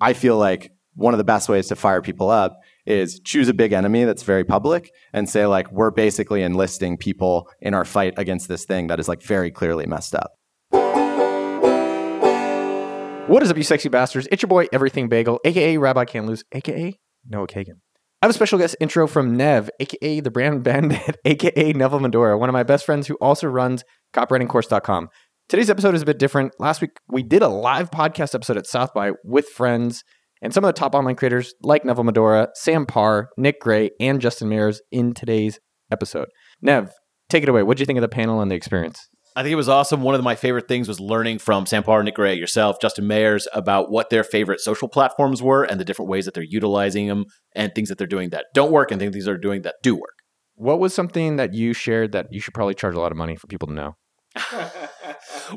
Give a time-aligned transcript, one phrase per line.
[0.00, 3.54] I feel like one of the best ways to fire people up is choose a
[3.54, 8.14] big enemy that's very public and say like we're basically enlisting people in our fight
[8.16, 10.32] against this thing that is like very clearly messed up.
[13.28, 14.26] What is up, you sexy bastards?
[14.32, 16.96] It's your boy Everything Bagel, aka Rabbi Can't Lose, aka
[17.28, 17.80] Noah Kagan.
[18.20, 22.38] I have a special guest intro from Nev, aka the brand bandit, aka Neville Medhora,
[22.38, 23.84] one of my best friends who also runs
[24.14, 25.08] copywritingcourse.com.
[25.48, 26.52] Today's episode is a bit different.
[26.58, 30.04] Last week we did a live podcast episode at South by with friends
[30.42, 34.20] and some of the top online creators like Neville Medhora, Sam Parr, Nick Gray, and
[34.20, 35.58] Justin Mares in today's
[35.90, 36.28] episode.
[36.60, 36.92] Nev,
[37.30, 37.62] take it away.
[37.62, 39.08] What do you think of the panel and the experience?
[39.36, 40.02] I think it was awesome.
[40.02, 43.48] One of my favorite things was learning from Sam Parr, Nick Gray, yourself, Justin Mares
[43.54, 47.24] about what their favorite social platforms were and the different ways that they're utilizing them
[47.54, 49.94] and things that they're doing that don't work and things that they're doing that do
[49.94, 50.16] work.
[50.56, 53.34] What was something that you shared that you should probably charge a lot of money
[53.34, 53.94] for people to know?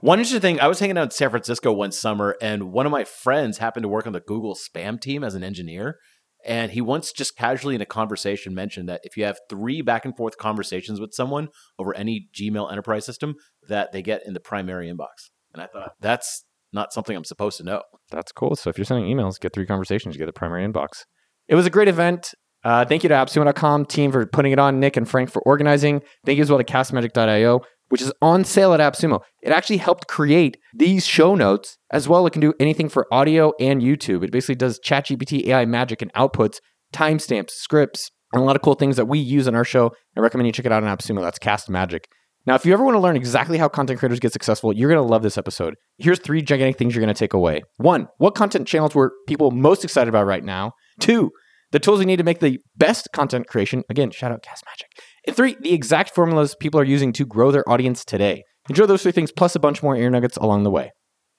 [0.01, 2.91] one interesting thing, I was hanging out in San Francisco one summer, and one of
[2.91, 5.97] my friends happened to work on the Google spam team as an engineer.
[6.43, 10.05] And he once just casually in a conversation mentioned that if you have three back
[10.05, 13.35] and forth conversations with someone over any Gmail enterprise system,
[13.67, 15.29] that they get in the primary inbox.
[15.53, 17.83] And I thought that's not something I'm supposed to know.
[18.09, 18.55] That's cool.
[18.55, 21.05] So if you're sending emails, get three conversations, you get the primary inbox.
[21.47, 22.33] It was a great event.
[22.63, 26.01] Uh, thank you to AppSumo.com team for putting it on, Nick and Frank for organizing.
[26.25, 29.19] Thank you as well to CastMagic.io which is on sale at AppSumo.
[29.43, 32.25] It actually helped create these show notes as well.
[32.25, 34.23] It can do anything for audio and YouTube.
[34.23, 36.59] It basically does ChatGPT AI magic and outputs,
[36.93, 39.91] timestamps, scripts, and a lot of cool things that we use in our show.
[40.15, 41.21] I recommend you check it out on AppSumo.
[41.21, 42.07] That's Cast Magic.
[42.45, 45.03] Now, if you ever want to learn exactly how content creators get successful, you're going
[45.03, 45.75] to love this episode.
[45.97, 47.61] Here's three gigantic things you're going to take away.
[47.77, 50.71] One, what content channels were people most excited about right now?
[50.99, 51.31] Two,
[51.71, 53.83] the tools you need to make the best content creation.
[53.89, 54.87] Again, shout out Cast Magic.
[55.27, 58.43] And three, the exact formulas people are using to grow their audience today.
[58.69, 60.91] Enjoy those three things plus a bunch more ear nuggets along the way.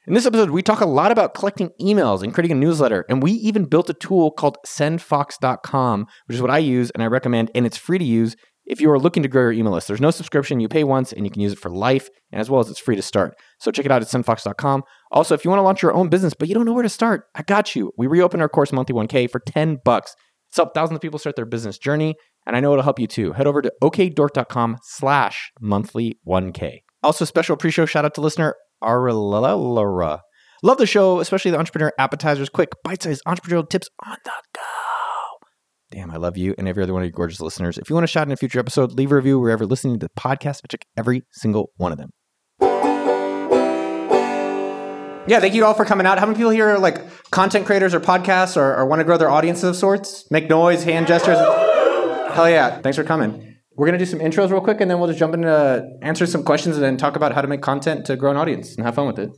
[0.07, 3.23] In this episode, we talk a lot about collecting emails and creating a newsletter, and
[3.23, 7.53] we even built a tool called sendfox.com, which is what I use and I recommend,
[7.55, 8.35] and it's free to use
[8.67, 9.87] if you are looking to grow your email list.
[9.87, 12.51] There's no subscription, you pay once and you can use it for life, and as
[12.51, 13.37] well as it's free to start.
[13.61, 14.83] So check it out at sendfox.com.
[15.13, 16.89] Also, if you want to launch your own business but you don't know where to
[16.89, 17.93] start, I got you.
[17.97, 20.17] We reopened our course monthly 1K for 10 bucks.
[20.51, 22.17] It's helped thousands of people start their business journey,
[22.47, 23.33] and I know it'll help you too.
[23.33, 26.83] Head over to okdork.com slash monthly 1K.
[27.03, 30.21] Also, special pre-show shout out to listener Arlara.
[30.63, 34.61] Love the show, especially the entrepreneur appetizers, quick, bite-sized entrepreneurial tips on the go.
[35.91, 37.77] Damn, I love you and every other one of you gorgeous listeners.
[37.79, 40.07] If you want to shout in a future episode, leave a review wherever listening to
[40.07, 40.61] the podcast.
[40.65, 42.11] I check every single one of them.
[45.29, 46.19] Yeah, thank you all for coming out.
[46.19, 49.17] How many people here are like content creators or podcasts or, or want to grow
[49.19, 50.29] their audiences of sorts?
[50.31, 51.39] Make noise, hand gestures.
[52.35, 52.81] Hell yeah.
[52.81, 53.57] Thanks for coming.
[53.77, 56.27] We're going to do some intros real quick and then we'll just jump into answer
[56.27, 58.85] some questions and then talk about how to make content to grow an audience and
[58.85, 59.31] have fun with it.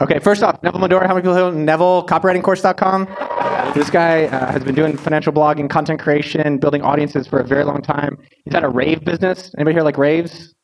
[0.00, 1.06] Okay, first off, Neville Medhora.
[1.06, 3.06] How many people know Neville, copywritingcourse.com?
[3.74, 7.64] This guy uh, has been doing financial blogging, content creation, building audiences for a very
[7.64, 8.16] long time.
[8.44, 9.54] He's had a rave business.
[9.56, 10.54] Anybody here like raves?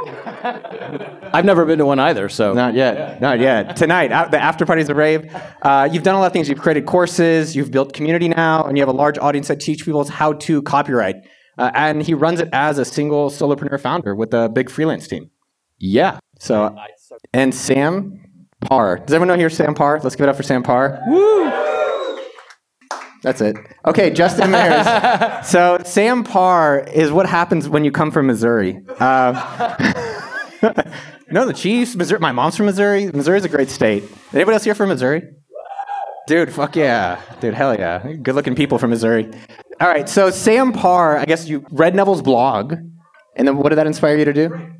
[1.32, 3.20] I've never been to one either, so Not yet.
[3.20, 3.76] Not yet.
[3.76, 5.30] Tonight, the after party is a rave.
[5.62, 6.48] Uh, you've done a lot of things.
[6.48, 9.84] You've created courses, you've built community now, and you have a large audience that teach
[9.84, 11.16] people how to copyright.
[11.58, 15.30] Uh, and he runs it as a single solopreneur founder with a big freelance team.
[15.78, 16.18] yeah.
[16.38, 16.74] So,
[17.34, 18.18] and Sam
[18.62, 18.96] Parr.
[18.98, 20.00] Does everyone know here Sam Parr?
[20.02, 20.98] Let's give it up for Sam Parr.
[21.06, 21.79] Woo!
[23.22, 23.56] That's it.
[23.86, 25.46] Okay, Justin Mares.
[25.46, 28.80] so Sam Parr is what happens when you come from Missouri.
[28.98, 29.76] Uh,
[31.30, 32.18] no, the Chiefs, Missouri.
[32.20, 33.10] My mom's from Missouri.
[33.12, 34.04] Missouri's a great state.
[34.32, 35.22] Anybody else here from Missouri?
[36.26, 37.20] Dude, fuck yeah.
[37.40, 38.12] Dude, hell yeah.
[38.22, 39.30] Good looking people from Missouri.
[39.80, 42.74] All right, so Sam Parr, I guess you read Neville's blog.
[43.36, 44.70] And then what did that inspire you to do?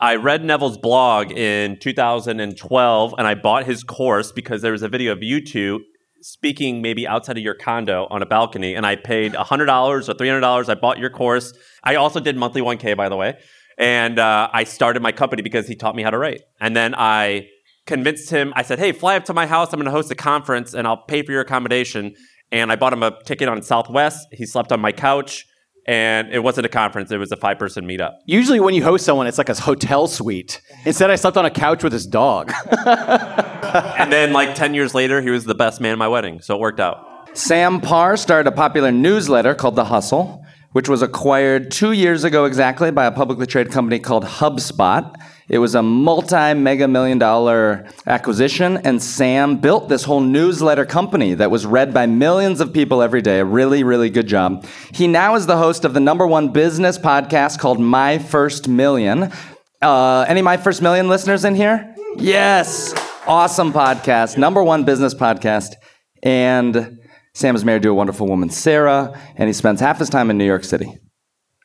[0.00, 4.88] I read Neville's blog in 2012 and I bought his course because there was a
[4.88, 5.80] video of you two
[6.20, 10.68] speaking maybe outside of your condo on a balcony and I paid $100 or $300.
[10.68, 11.52] I bought your course.
[11.84, 13.38] I also did monthly 1K, by the way.
[13.78, 16.42] And uh, I started my company because he taught me how to write.
[16.60, 17.48] And then I
[17.86, 19.72] convinced him, I said, hey, fly up to my house.
[19.72, 22.14] I'm going to host a conference and I'll pay for your accommodation.
[22.50, 24.26] And I bought him a ticket on Southwest.
[24.32, 25.46] He slept on my couch.
[25.88, 28.18] And it wasn't a conference, it was a five person meetup.
[28.26, 30.60] Usually, when you host someone, it's like a hotel suite.
[30.84, 32.52] Instead, I slept on a couch with his dog.
[33.68, 36.40] And then, like 10 years later, he was the best man at my wedding.
[36.40, 37.28] So it worked out.
[37.36, 40.42] Sam Parr started a popular newsletter called The Hustle,
[40.72, 45.14] which was acquired two years ago exactly by a publicly traded company called HubSpot.
[45.48, 51.32] It was a multi mega million dollar acquisition, and Sam built this whole newsletter company
[51.34, 53.38] that was read by millions of people every day.
[53.38, 54.66] A really, really good job.
[54.92, 59.32] He now is the host of the number one business podcast called My First Million.
[59.80, 61.94] Uh, any My First Million listeners in here?
[62.16, 62.92] Yes.
[63.26, 65.74] Awesome podcast, number one business podcast.
[66.22, 66.98] And
[67.34, 70.36] Sam is married to a wonderful woman, Sarah, and he spends half his time in
[70.36, 70.98] New York City.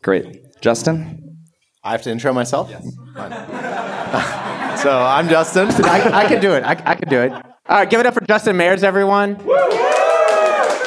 [0.03, 0.37] Great.
[0.61, 1.32] Justin?
[1.83, 2.71] I have to intro myself.
[2.71, 3.31] Fine.
[4.77, 5.67] so I'm Justin.
[5.83, 6.63] I, I can do it.
[6.63, 7.31] I, I can do it.
[7.33, 9.31] All right, give it up for Justin Mares, everyone.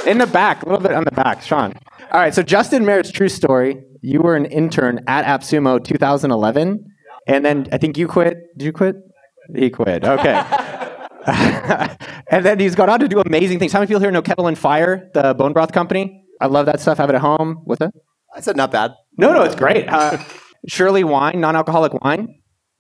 [0.07, 1.75] In the back, a little bit on the back, Sean.
[2.13, 3.83] All right, so Justin Mares, true story.
[4.01, 6.85] You were an intern at AppSumo 2011,
[7.27, 8.39] and then I think you quit.
[8.57, 8.97] Did you quit?
[9.55, 10.03] He quit.
[10.05, 10.45] Okay.
[11.27, 13.73] and then he's gone on to do amazing things.
[13.73, 16.25] How many people here know Kettle and Fire, the bone broth company?
[16.41, 16.99] I love that stuff.
[16.99, 17.63] Have it at home.
[17.65, 17.93] What's that?
[18.35, 18.93] I said not bad.
[19.19, 19.89] No, no, it's great.
[19.89, 20.19] Uh,
[20.67, 22.21] Surely Wine, non-alcoholic wine.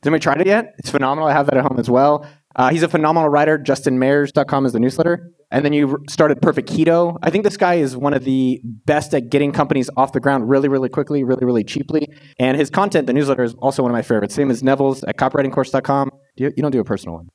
[0.02, 0.74] Has anybody tried it yet?
[0.78, 1.28] It's phenomenal.
[1.28, 2.26] I have that at home as well.
[2.54, 3.58] Uh, he's a phenomenal writer.
[3.58, 5.30] JustinMares.com is the newsletter.
[5.50, 7.18] And then you started Perfect Keto.
[7.22, 10.48] I think this guy is one of the best at getting companies off the ground
[10.48, 12.08] really, really quickly, really, really cheaply.
[12.38, 14.34] And his content, the newsletter, is also one of my favorites.
[14.34, 16.10] Same as Neville's at copywritingcourse.com.
[16.36, 17.28] Do you, you don't do a personal one.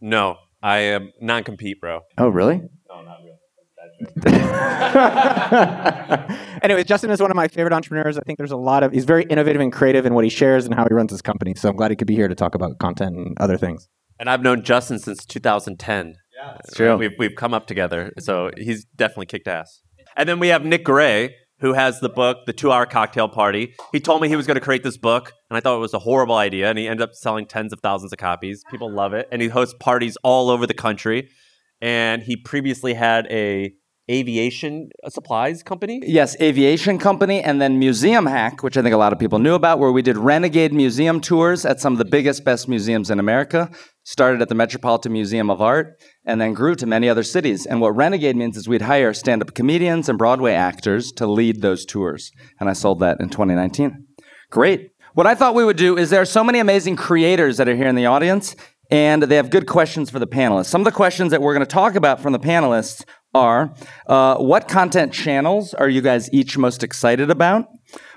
[0.00, 2.00] No, I am non-compete, bro.
[2.16, 2.62] Oh, really?
[6.62, 8.16] Anyways, Justin is one of my favorite entrepreneurs.
[8.16, 10.66] I think there's a lot of, he's very innovative and creative in what he shares
[10.66, 11.54] and how he runs his company.
[11.56, 13.88] So I'm glad he could be here to talk about content and other things.
[14.20, 16.14] And I've known Justin since 2010.
[16.36, 16.96] Yeah, that's true.
[16.96, 18.12] We've, we've come up together.
[18.18, 19.82] So he's definitely kicked ass.
[20.16, 23.74] And then we have Nick Gray, who has the book, The Two Hour Cocktail Party.
[23.92, 25.94] He told me he was going to create this book, and I thought it was
[25.94, 26.68] a horrible idea.
[26.68, 28.62] And he ended up selling tens of thousands of copies.
[28.70, 29.28] People love it.
[29.32, 31.28] And he hosts parties all over the country.
[31.80, 33.72] And he previously had a
[34.10, 36.00] aviation uh, supplies company.
[36.04, 39.54] Yes, aviation company, and then Museum Hack, which I think a lot of people knew
[39.54, 43.18] about, where we did renegade museum tours at some of the biggest, best museums in
[43.18, 43.70] America.
[44.04, 47.66] Started at the Metropolitan Museum of Art and then grew to many other cities.
[47.66, 51.60] And what renegade means is we'd hire stand up comedians and Broadway actors to lead
[51.60, 52.32] those tours.
[52.58, 54.06] And I sold that in 2019.
[54.50, 54.92] Great.
[55.12, 57.76] What I thought we would do is there are so many amazing creators that are
[57.76, 58.56] here in the audience,
[58.90, 60.66] and they have good questions for the panelists.
[60.66, 63.04] Some of the questions that we're going to talk about from the panelists
[63.34, 63.74] are
[64.06, 67.66] uh, what content channels are you guys each most excited about?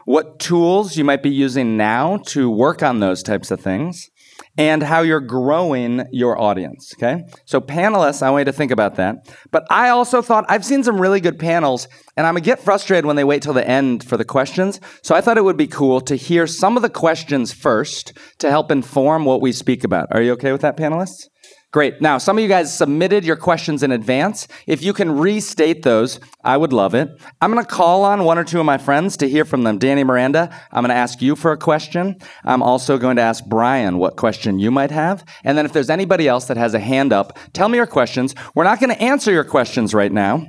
[0.05, 4.09] What tools you might be using now to work on those types of things?
[4.57, 6.93] And how you're growing your audience.
[6.97, 7.23] Okay.
[7.45, 9.33] So, panelists, I want you to think about that.
[9.51, 11.87] But I also thought I've seen some really good panels,
[12.17, 14.81] and I'm gonna get frustrated when they wait till the end for the questions.
[15.03, 18.49] So, I thought it would be cool to hear some of the questions first to
[18.49, 20.07] help inform what we speak about.
[20.11, 21.27] Are you okay with that, panelists?
[21.71, 22.01] Great.
[22.01, 24.45] Now, some of you guys submitted your questions in advance.
[24.67, 27.09] If you can restate those, I would love it.
[27.39, 29.77] I'm going to call on one or two of my friends to hear from them.
[29.77, 32.17] Danny Miranda, I'm going to ask you for a question.
[32.43, 35.23] I'm also going to ask Brian what question you might have.
[35.45, 38.35] And then if there's anybody else that has a hand up, tell me your questions.
[38.53, 40.45] We're not going to answer your questions right now,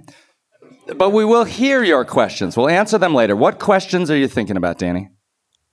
[0.96, 2.56] but we will hear your questions.
[2.56, 3.36] We'll answer them later.
[3.36, 5.08] What questions are you thinking about, Danny?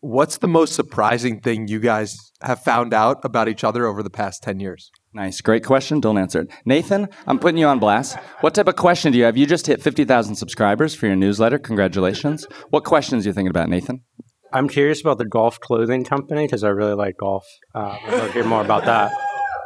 [0.02, 4.12] What's the most surprising thing you guys have found out about each other over the
[4.12, 4.92] past 10 years?
[5.14, 5.42] Nice.
[5.42, 6.00] Great question.
[6.00, 6.52] Don't answer it.
[6.66, 8.16] Nathan, I'm putting you on blast.
[8.42, 9.38] What type of question do you have?
[9.38, 11.58] You just hit 50,000 subscribers for your newsletter.
[11.58, 12.46] Congratulations.
[12.70, 14.02] What questions are you thinking about, Nathan?
[14.54, 17.46] I'm curious about the golf clothing company because I really like golf.
[17.74, 19.12] Uh, to hear more about that.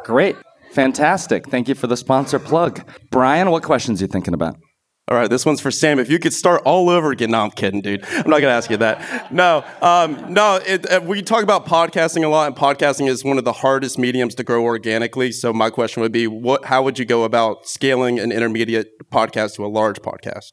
[0.04, 0.36] Great.
[0.72, 1.48] Fantastic.
[1.48, 2.82] Thank you for the sponsor plug.
[3.10, 4.56] Brian, what questions are you thinking about?
[5.06, 5.98] All right, this one's for Sam.
[5.98, 8.02] If you could start all over again, no, I'm kidding, dude.
[8.06, 9.30] I'm not gonna ask you that.
[9.30, 10.58] No, um, no.
[10.66, 13.98] It, uh, we talk about podcasting a lot, and podcasting is one of the hardest
[13.98, 15.30] mediums to grow organically.
[15.30, 16.64] So my question would be, what?
[16.64, 20.52] How would you go about scaling an intermediate podcast to a large podcast?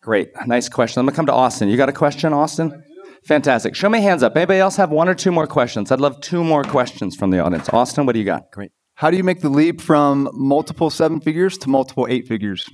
[0.00, 1.00] Great, nice question.
[1.00, 1.68] I'm gonna come to Austin.
[1.68, 2.82] You got a question, Austin?
[3.26, 3.74] Fantastic.
[3.74, 4.34] Show me hands up.
[4.34, 5.92] Anybody else have one or two more questions?
[5.92, 7.68] I'd love two more questions from the audience.
[7.68, 8.50] Austin, what do you got?
[8.52, 8.72] Great.
[8.94, 12.66] How do you make the leap from multiple seven figures to multiple eight figures?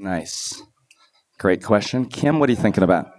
[0.00, 0.62] Nice.
[1.38, 2.06] Great question.
[2.06, 3.10] Kim, what are you thinking about?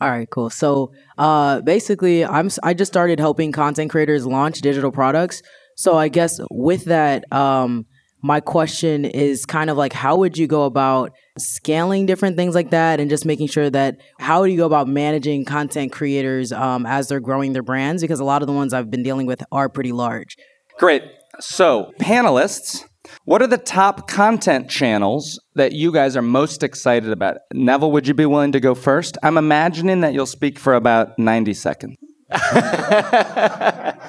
[0.00, 0.48] All right, cool.
[0.48, 5.42] So, uh, basically, I'm I just started helping content creators launch digital products.
[5.76, 7.84] So, I guess with that, um,
[8.22, 12.70] my question is kind of like, how would you go about scaling different things like
[12.70, 16.86] that, and just making sure that how do you go about managing content creators um,
[16.86, 18.00] as they're growing their brands?
[18.00, 20.34] Because a lot of the ones I've been dealing with are pretty large.
[20.78, 21.02] Great.
[21.40, 22.86] So, panelists,
[23.24, 27.36] what are the top content channels that you guys are most excited about?
[27.52, 29.18] Neville, would you be willing to go first?
[29.22, 31.96] I'm imagining that you'll speak for about 90 seconds.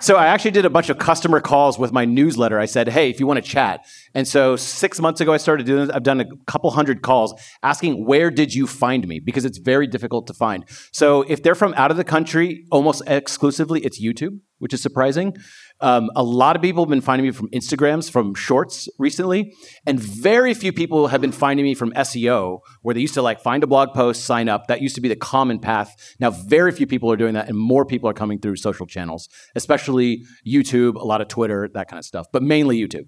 [0.00, 2.58] So I actually did a bunch of customer calls with my newsletter.
[2.58, 3.80] I said, "Hey, if you want to chat."
[4.14, 5.94] And so 6 months ago I started doing this.
[5.94, 7.34] I've done a couple hundred calls
[7.64, 10.64] asking, "Where did you find me?" because it's very difficult to find.
[10.92, 15.36] So if they're from out of the country, almost exclusively it's YouTube, which is surprising.
[15.80, 19.54] Um, a lot of people have been finding me from Instagrams, from shorts recently,
[19.86, 23.40] and very few people have been finding me from SEO, where they used to like
[23.40, 24.66] find a blog post, sign up.
[24.66, 25.94] That used to be the common path.
[26.18, 29.28] Now, very few people are doing that, and more people are coming through social channels,
[29.54, 33.06] especially YouTube, a lot of Twitter, that kind of stuff, but mainly YouTube.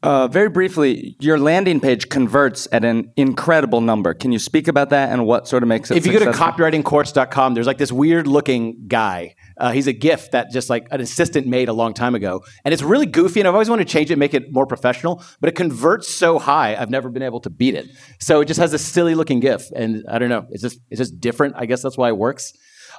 [0.00, 4.14] Uh, very briefly, your landing page converts at an incredible number.
[4.14, 5.96] Can you speak about that and what sort of makes it?
[5.96, 6.52] if you go to successful?
[6.52, 9.34] copywritingcourse.com, there's like this weird looking guy.
[9.56, 12.44] Uh, he's a GIF that just like an assistant made a long time ago.
[12.64, 13.40] And it's really goofy.
[13.40, 16.38] And I've always wanted to change it, make it more professional, but it converts so
[16.38, 17.88] high, I've never been able to beat it.
[18.20, 19.68] So it just has a silly looking GIF.
[19.74, 21.54] And I don't know, it's just, it's just different.
[21.56, 22.52] I guess that's why it works.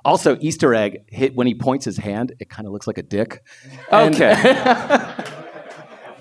[0.03, 3.03] Also, Easter egg hit when he points his hand, it kind of looks like a
[3.03, 3.41] dick.
[3.89, 5.35] And- Okay.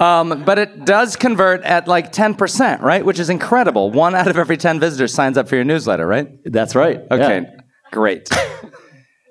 [0.01, 3.05] um, but it does convert at like 10%, right?
[3.05, 3.91] Which is incredible.
[3.91, 6.29] One out of every 10 visitors signs up for your newsletter, right?
[6.45, 7.01] That's right.
[7.11, 7.61] Okay, Yeah.
[7.93, 8.29] great.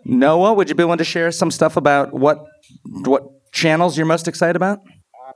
[0.05, 2.43] Noah, would you be willing to share some stuff about what
[3.05, 4.79] what channels you're most excited about?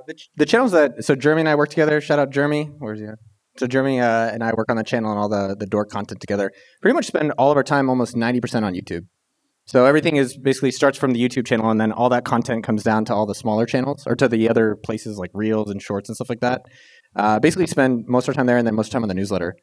[0.08, 2.00] the, the channels that so Jeremy and I work together.
[2.02, 2.72] Shout out Jeremy.
[2.80, 3.06] Where's he?
[3.06, 3.16] At?
[3.58, 6.22] So Jeremy uh, and I work on the channel and all the the door content
[6.22, 6.52] together.
[6.82, 9.06] Pretty much spend all of our time, almost ninety percent, on YouTube.
[9.65, 12.84] So everything is basically starts from the YouTube channel, and then all that content comes
[12.84, 16.10] down to all the smaller channels or to the other places like Reels and Shorts
[16.10, 16.63] and stuff like that.
[17.15, 19.10] Uh, basically, spend most of our time there, and then most of the time on
[19.10, 19.56] the newsletter.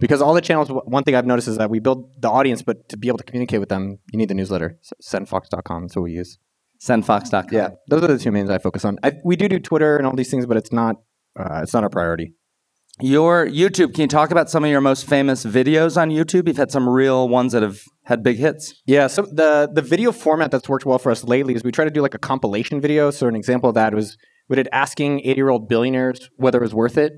[0.00, 2.88] Because all the channels, one thing I've noticed is that we build the audience, but
[2.88, 4.76] to be able to communicate with them, you need the newsletter.
[4.82, 5.82] So Sendfox.com.
[5.82, 6.38] That's what we use.
[6.82, 7.48] Sendfox.com.
[7.52, 8.98] Yeah, those are the two mains I focus on.
[9.04, 10.96] I, we do do Twitter and all these things, but it's not
[11.38, 12.34] uh, it's not our priority.
[13.00, 16.46] Your YouTube, can you talk about some of your most famous videos on YouTube?
[16.46, 18.80] You've had some real ones that have had big hits.
[18.86, 21.84] Yeah, so the the video format that's worked well for us lately is we try
[21.84, 23.10] to do like a compilation video.
[23.10, 24.16] So an example of that was
[24.48, 27.14] we did asking 80 year old billionaires whether it was worth it.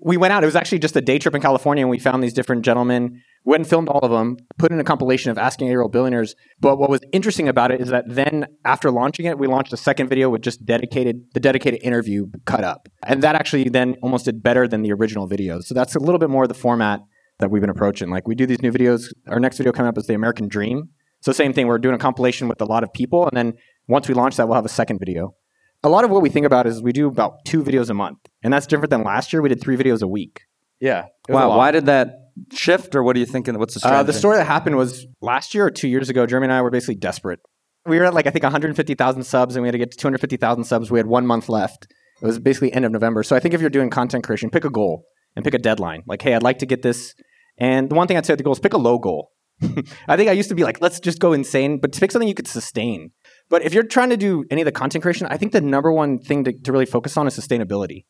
[0.00, 2.22] We went out, it was actually just a day trip in California, and we found
[2.22, 5.68] these different gentlemen, went and filmed all of them, put in a compilation of asking
[5.68, 6.34] 80 year old billionaires.
[6.60, 9.76] But what was interesting about it is that then after launching it, we launched a
[9.76, 12.88] second video with just dedicated the dedicated interview cut up.
[13.04, 15.60] And that actually then almost did better than the original video.
[15.60, 17.00] So that's a little bit more of the format
[17.38, 18.10] that we've been approaching.
[18.10, 19.12] Like we do these new videos.
[19.28, 20.90] Our next video coming up is the American Dream.
[21.20, 21.66] So same thing.
[21.66, 23.54] We're doing a compilation with a lot of people, and then
[23.88, 25.34] once we launch that, we'll have a second video.
[25.82, 28.18] A lot of what we think about is we do about two videos a month,
[28.42, 29.42] and that's different than last year.
[29.42, 30.42] We did three videos a week.
[30.80, 31.06] Yeah.
[31.28, 33.58] it was a Wow, why did that shift, or what are you thinking?
[33.58, 34.00] What's the strategy?
[34.00, 36.26] Uh, the story that happened was last year or two years ago.
[36.26, 37.40] Jeremy and I were basically desperate.
[37.86, 40.64] We were at like I think 150,000 subs, and we had to get to 250,000
[40.64, 40.90] subs.
[40.90, 41.86] We had one month left.
[42.20, 43.22] It was basically end of November.
[43.22, 45.04] So I think if you're doing content creation, pick a goal
[45.36, 46.02] and pick a deadline.
[46.06, 47.14] Like, hey, I'd like to get this.
[47.58, 49.30] And the one thing I'd say with the goal is pick a low goal.
[50.08, 52.28] I think I used to be like, let's just go insane, but to pick something
[52.28, 53.10] you could sustain.
[53.48, 55.92] But if you're trying to do any of the content creation, I think the number
[55.92, 58.04] one thing to, to really focus on is sustainability.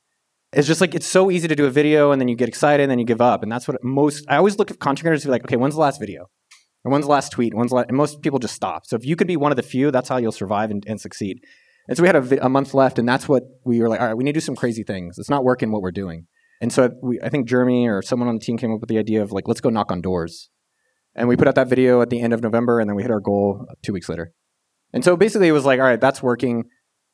[0.52, 2.82] It's just like it's so easy to do a video and then you get excited
[2.82, 3.42] and then you give up.
[3.42, 5.74] And that's what most I always look at content creators and be like, okay, when's
[5.74, 6.28] the last video?
[6.84, 7.54] Or when's the last tweet?
[7.54, 8.86] When's last, and most people just stop.
[8.86, 11.00] So if you could be one of the few, that's how you'll survive and, and
[11.00, 11.40] succeed.
[11.88, 14.00] And so we had a, vi- a month left, and that's what we were like.
[14.00, 15.18] All right, we need to do some crazy things.
[15.18, 16.26] It's not working what we're doing.
[16.60, 18.98] And so we, I think Jeremy or someone on the team came up with the
[18.98, 20.50] idea of like, let's go knock on doors.
[21.14, 23.10] And we put out that video at the end of November, and then we hit
[23.10, 24.32] our goal two weeks later.
[24.92, 26.64] And so basically, it was like, all right, that's working.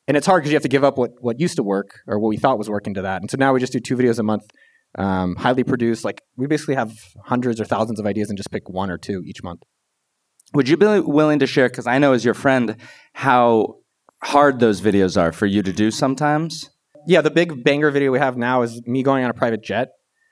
[0.07, 2.19] And it's hard because you have to give up what, what used to work or
[2.19, 3.21] what we thought was working to that.
[3.21, 4.43] And so now we just do two videos a month,
[4.97, 6.05] um, highly produced.
[6.05, 6.93] Like we basically have
[7.23, 9.61] hundreds or thousands of ideas and just pick one or two each month.
[10.53, 12.75] Would you be willing to share, because I know as your friend,
[13.13, 13.77] how
[14.23, 16.69] hard those videos are for you to do sometimes?
[17.07, 19.89] Yeah, the big banger video we have now is me going on a private jet.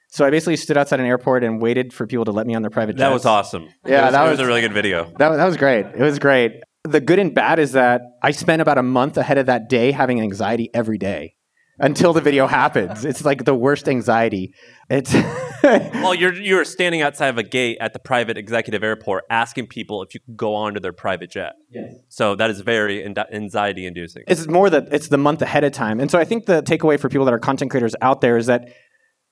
[0.10, 2.62] So I basically stood outside an airport and waited for people to let me on
[2.62, 3.00] their private jet.
[3.08, 3.64] That was awesome.
[3.86, 5.06] Yeah, It was, that it was was- a really good video.
[5.18, 5.88] That, that was great.
[5.88, 6.62] It was great.
[6.84, 9.92] The good and bad is that I spent about a month ahead of that day
[9.92, 11.36] having anxiety every day
[11.80, 13.06] until the video happens.
[13.06, 14.54] It's like the worst anxiety.
[14.90, 15.14] It's
[15.64, 20.04] well, you're you're standing outside of a gate at the private executive airport asking people
[20.04, 21.54] if you could go onto their private jet.
[21.70, 21.94] Yes.
[22.10, 24.24] So that is very anxiety inducing.
[24.28, 26.02] it's more that it's the month ahead of time.
[26.02, 28.48] And so I think the takeaway for people that are content creators out there is
[28.48, 28.68] that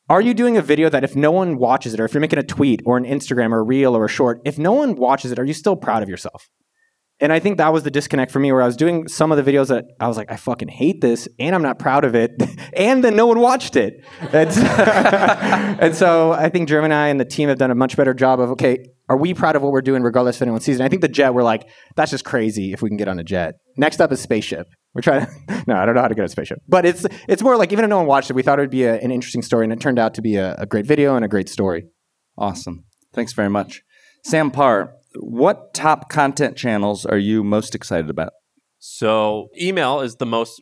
[0.10, 2.40] are you doing a video that if no one watches it, or if you're making
[2.40, 5.32] a tweet or an Instagram or a reel or a short, if no one watches
[5.32, 6.50] it, are you still proud of yourself?
[7.22, 9.44] And I think that was the disconnect for me where I was doing some of
[9.44, 12.16] the videos that I was like, I fucking hate this and I'm not proud of
[12.16, 12.32] it.
[12.74, 14.04] and then no one watched it.
[14.34, 17.76] And so, and so I think Jeremy and I and the team have done a
[17.76, 20.62] much better job of, okay, are we proud of what we're doing regardless of anyone
[20.62, 20.84] sees it?
[20.84, 23.24] I think the jet, we're like, that's just crazy if we can get on a
[23.24, 23.56] jet.
[23.78, 24.68] Next up is spaceship.
[24.96, 26.60] We're trying to, no, I don't know how to get a spaceship.
[26.68, 28.72] But it's it's more like, even if no one watched it, we thought it would
[28.72, 31.16] be a, an interesting story and it turned out to be a, a great video
[31.16, 31.86] and a great story.
[32.38, 32.86] Awesome.
[33.14, 33.84] Thanks very much.
[34.24, 38.34] Sam Parr, what top content channels are you most excited about?
[38.80, 40.62] So email is the most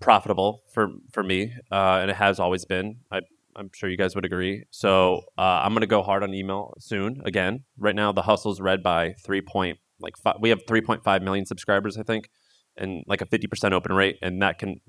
[0.00, 2.96] profitable for for me, uh, and it has always been.
[3.10, 3.20] I,
[3.56, 4.64] I'm sure you guys would agree.
[4.70, 7.22] So uh, I'm going to go hard on email soon.
[7.24, 11.46] Again, right now the hustle's read by three point like five, we have 3.5 million
[11.46, 12.28] subscribers, I think,
[12.76, 14.80] and like a 50% open rate, and that can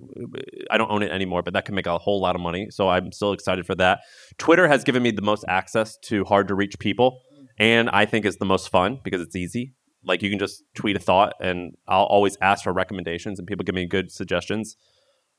[0.70, 2.68] I don't own it anymore, but that can make a whole lot of money.
[2.72, 4.00] So I'm still excited for that.
[4.38, 7.22] Twitter has given me the most access to hard to reach people,
[7.58, 9.74] and I think it's the most fun because it's easy
[10.06, 13.64] like you can just tweet a thought and I'll always ask for recommendations and people
[13.64, 14.78] give me good suggestions.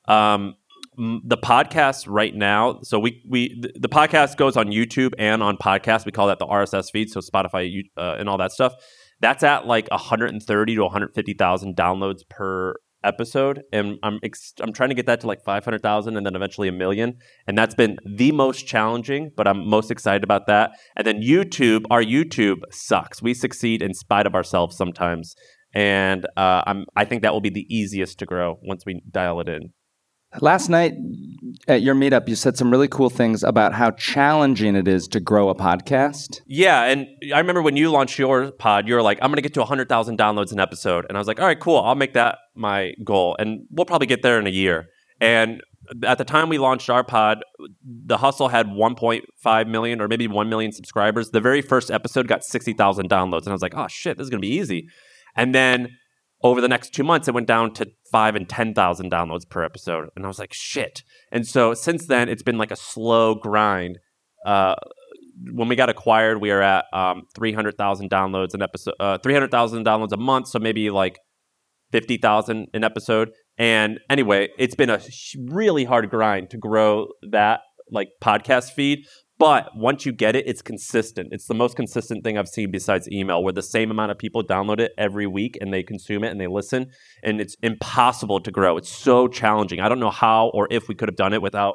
[0.08, 0.56] Um,
[0.96, 2.80] the podcast right now.
[2.82, 6.06] So we we the, podcast goes on YouTube and on podcast.
[6.06, 7.10] We call that the RSS feed.
[7.10, 8.74] So Spotify uh, and all that stuff.
[9.20, 14.94] That's at like 130 to 150,000 downloads per episode, and I'm ex- I'm trying to
[14.94, 17.18] get that to like 500,000 and then eventually a million.
[17.46, 20.72] And that's been the most challenging, but I'm most excited about that.
[20.96, 23.22] And then YouTube, our YouTube sucks.
[23.22, 25.34] We succeed in spite of ourselves sometimes,
[25.74, 29.40] and uh, I'm I think that will be the easiest to grow once we dial
[29.40, 29.72] it in.
[30.40, 30.94] Last night
[31.68, 35.20] at your meetup, you said some really cool things about how challenging it is to
[35.20, 36.40] grow a podcast.
[36.46, 39.42] Yeah, and I remember when you launched your pod, you were like, "I'm going to
[39.42, 41.78] get to 100,000 downloads an episode," and I was like, "All right, cool.
[41.78, 44.86] I'll make that my goal, and we'll probably get there in a year."
[45.20, 45.62] And
[46.04, 47.44] at the time we launched our pod,
[47.82, 51.30] the Hustle had 1.5 million or maybe 1 million subscribers.
[51.30, 54.30] The very first episode got 60,000 downloads, and I was like, "Oh shit, this is
[54.30, 54.88] going to be easy."
[55.34, 55.96] And then
[56.42, 60.08] over the next two months, it went down to five and 10,000 downloads per episode.
[60.14, 61.02] And I was like, shit.
[61.32, 63.98] And so since then, it's been like a slow grind.
[64.44, 64.74] Uh,
[65.52, 70.12] when we got acquired, we are at um, 300,000 downloads an episode, uh, 300,000 downloads
[70.12, 70.48] a month.
[70.48, 71.18] So maybe like
[71.92, 73.30] 50,000 an episode.
[73.58, 75.00] And anyway, it's been a
[75.48, 79.06] really hard grind to grow that like podcast feed.
[79.38, 81.28] But once you get it, it's consistent.
[81.30, 84.42] It's the most consistent thing I've seen besides email, where the same amount of people
[84.42, 86.86] download it every week and they consume it and they listen.
[87.22, 88.78] And it's impossible to grow.
[88.78, 89.80] It's so challenging.
[89.80, 91.74] I don't know how or if we could have done it without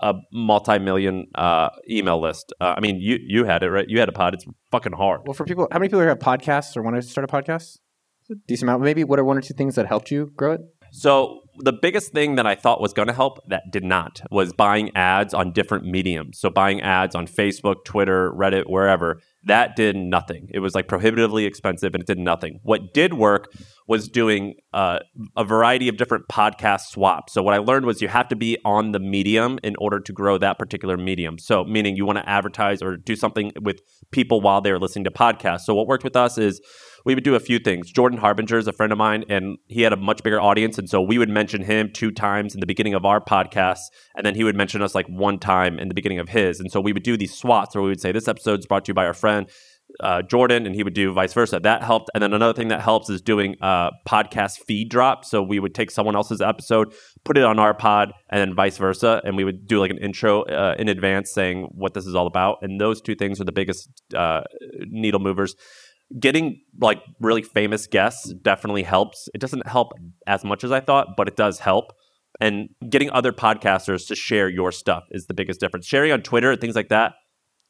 [0.00, 2.52] a multi-million uh, email list.
[2.60, 3.86] Uh, I mean, you you had it right.
[3.88, 4.34] You had a pod.
[4.34, 5.22] It's fucking hard.
[5.24, 7.78] Well, for people, how many people here have podcasts or want to start a podcast?
[8.22, 8.82] It's a decent amount.
[8.82, 10.60] Maybe what are one or two things that helped you grow it?
[10.92, 14.52] So the biggest thing that I thought was going to help that did not was
[14.52, 16.38] buying ads on different mediums.
[16.38, 19.20] So buying ads on Facebook, Twitter, Reddit, wherever.
[19.44, 20.50] That did nothing.
[20.52, 22.60] It was like prohibitively expensive and it did nothing.
[22.62, 23.52] What did work
[23.86, 25.00] was doing uh,
[25.36, 27.32] a variety of different podcast swaps.
[27.32, 30.12] So what I learned was you have to be on the medium in order to
[30.12, 31.38] grow that particular medium.
[31.38, 35.10] So meaning you want to advertise or do something with people while they're listening to
[35.10, 35.62] podcasts.
[35.62, 36.60] So what worked with us is
[37.04, 37.90] we would do a few things.
[37.90, 40.78] Jordan Harbinger is a friend of mine, and he had a much bigger audience.
[40.78, 43.80] And so we would mention him two times in the beginning of our podcast,
[44.16, 46.60] and then he would mention us like one time in the beginning of his.
[46.60, 48.90] And so we would do these swats where we would say, This episode's brought to
[48.90, 49.48] you by our friend.
[49.98, 51.58] Uh, Jordan and he would do vice versa.
[51.58, 52.10] That helped.
[52.14, 55.24] And then another thing that helps is doing uh, podcast feed drop.
[55.24, 58.78] So we would take someone else's episode, put it on our pod, and then vice
[58.78, 59.20] versa.
[59.24, 62.26] And we would do like an intro uh, in advance saying what this is all
[62.26, 62.58] about.
[62.62, 64.42] And those two things are the biggest uh,
[64.88, 65.56] needle movers
[66.18, 69.28] getting like really famous guests definitely helps.
[69.34, 69.92] It doesn't help
[70.26, 71.92] as much as I thought, but it does help.
[72.40, 75.86] And getting other podcasters to share your stuff is the biggest difference.
[75.86, 77.12] Sharing on Twitter and things like that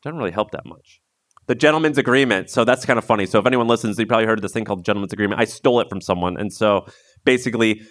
[0.03, 1.01] doesn't really help that much.
[1.47, 2.49] The gentleman's agreement.
[2.49, 3.27] So that's kind of funny.
[3.27, 5.41] So if anyone listens, you probably heard of this thing called gentleman's agreement.
[5.41, 6.37] I stole it from someone.
[6.39, 6.87] And so
[7.25, 7.83] basically,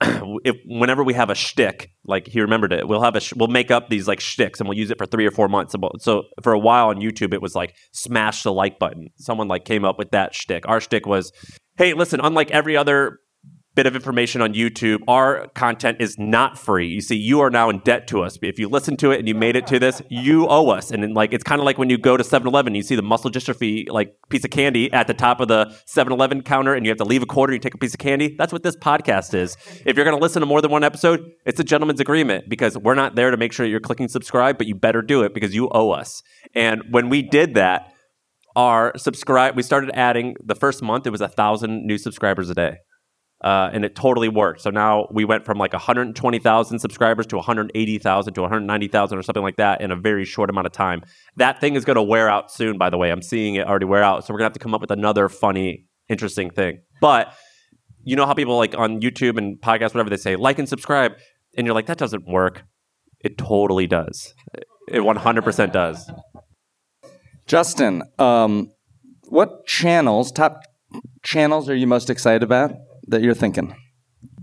[0.44, 3.48] if whenever we have a shtick, like he remembered it, we'll have a sh- we'll
[3.48, 5.74] make up these like shticks and we'll use it for three or four months.
[6.00, 9.08] So for a while on YouTube, it was like smash the like button.
[9.16, 10.68] Someone like came up with that shtick.
[10.68, 11.32] Our shtick was,
[11.78, 13.20] hey, listen, unlike every other
[13.76, 16.88] bit of information on YouTube, our content is not free.
[16.88, 18.38] You see, you are now in debt to us.
[18.42, 20.90] If you listen to it and you made it to this, you owe us.
[20.90, 23.02] And then, like it's kind of like when you go to 7-Eleven, you see the
[23.02, 26.90] muscle dystrophy like piece of candy at the top of the 7-Eleven counter, and you
[26.90, 27.52] have to leave a quarter.
[27.52, 28.34] You take a piece of candy.
[28.36, 29.56] That's what this podcast is.
[29.84, 32.78] If you're going to listen to more than one episode, it's a gentleman's agreement because
[32.78, 35.54] we're not there to make sure you're clicking subscribe, but you better do it because
[35.54, 36.22] you owe us.
[36.54, 37.92] And when we did that,
[38.56, 41.06] our subscribe, we started adding the first month.
[41.06, 42.78] It was a thousand new subscribers a day.
[43.44, 44.62] Uh, and it totally worked.
[44.62, 49.56] So now we went from like 120,000 subscribers to 180,000 to 190,000 or something like
[49.56, 51.02] that in a very short amount of time.
[51.36, 53.10] That thing is going to wear out soon, by the way.
[53.10, 54.24] I'm seeing it already wear out.
[54.24, 56.80] So we're going to have to come up with another funny, interesting thing.
[57.00, 57.34] But
[58.04, 61.12] you know how people like on YouTube and podcasts, whatever they say, like and subscribe.
[61.58, 62.62] And you're like, that doesn't work.
[63.20, 64.32] It totally does.
[64.88, 66.10] It 100% does.
[67.46, 68.70] Justin, um,
[69.28, 70.62] what channels, top
[71.22, 72.72] channels, are you most excited about
[73.08, 73.74] that you're thinking?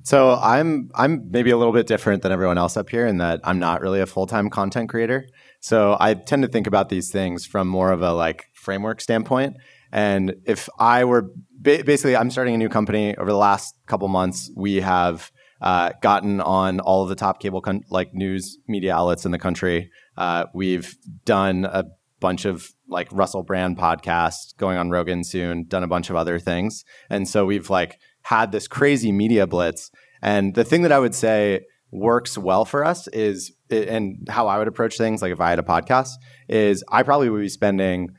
[0.04, 3.40] So I'm I'm maybe a little bit different than everyone else up here in that
[3.44, 5.28] I'm not really a full time content creator.
[5.62, 9.56] So I tend to think about these things from more of a like framework standpoint.
[9.94, 13.16] And if I were ba- basically, I'm starting a new company.
[13.16, 17.62] Over the last couple months, we have uh, gotten on all of the top cable
[17.62, 19.90] con- like news media outlets in the country.
[20.18, 21.86] Uh, we've done a
[22.20, 25.66] bunch of like Russell Brand podcasts, going on Rogan soon.
[25.66, 29.92] Done a bunch of other things, and so we've like had this crazy media blitz.
[30.22, 34.58] And the thing that I would say works well for us is, and how I
[34.58, 36.10] would approach things, like if I had a podcast,
[36.50, 38.10] is I probably would be spending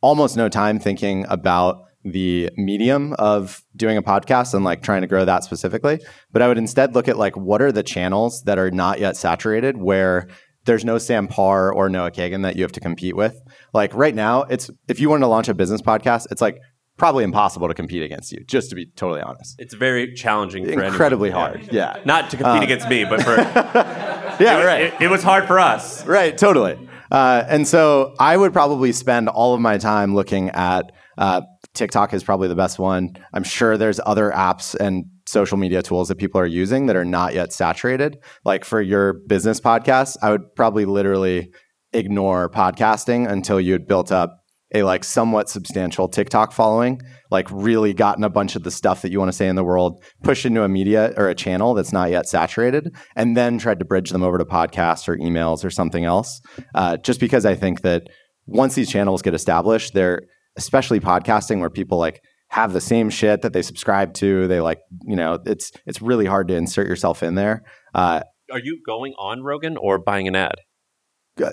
[0.00, 5.06] almost no time thinking about the medium of doing a podcast and like trying to
[5.06, 5.98] grow that specifically.
[6.32, 9.16] But I would instead look at like what are the channels that are not yet
[9.16, 10.28] saturated where
[10.66, 13.38] there's no Sam Parr or Noah Kagan that you have to compete with.
[13.72, 16.58] Like right now, it's if you want to launch a business podcast, it's like
[16.96, 19.56] probably impossible to compete against you, just to be totally honest.
[19.58, 20.64] It's very challenging.
[20.72, 21.58] For Incredibly anyone.
[21.60, 21.72] hard.
[21.72, 21.98] Yeah.
[22.04, 23.34] Not to compete Uh, against me, but for
[24.40, 24.82] Yeah, right.
[24.84, 26.04] it, it was hard for us.
[26.06, 26.88] Right, totally.
[27.10, 31.42] Uh, and so I would probably spend all of my time looking at uh,
[31.74, 33.14] TikTok is probably the best one.
[33.32, 37.04] I'm sure there's other apps and social media tools that people are using that are
[37.04, 38.18] not yet saturated.
[38.44, 41.52] Like for your business podcast, I would probably literally
[41.92, 44.43] ignore podcasting until you had built up
[44.74, 49.12] a like somewhat substantial TikTok following, like really gotten a bunch of the stuff that
[49.12, 51.92] you want to say in the world pushed into a media or a channel that's
[51.92, 55.70] not yet saturated, and then tried to bridge them over to podcasts or emails or
[55.70, 56.40] something else.
[56.74, 58.08] Uh, just because I think that
[58.46, 60.22] once these channels get established, they're
[60.56, 64.46] especially podcasting where people like have the same shit that they subscribe to.
[64.46, 67.62] They like, you know, it's it's really hard to insert yourself in there.
[67.94, 70.56] Uh, Are you going on Rogan or buying an ad?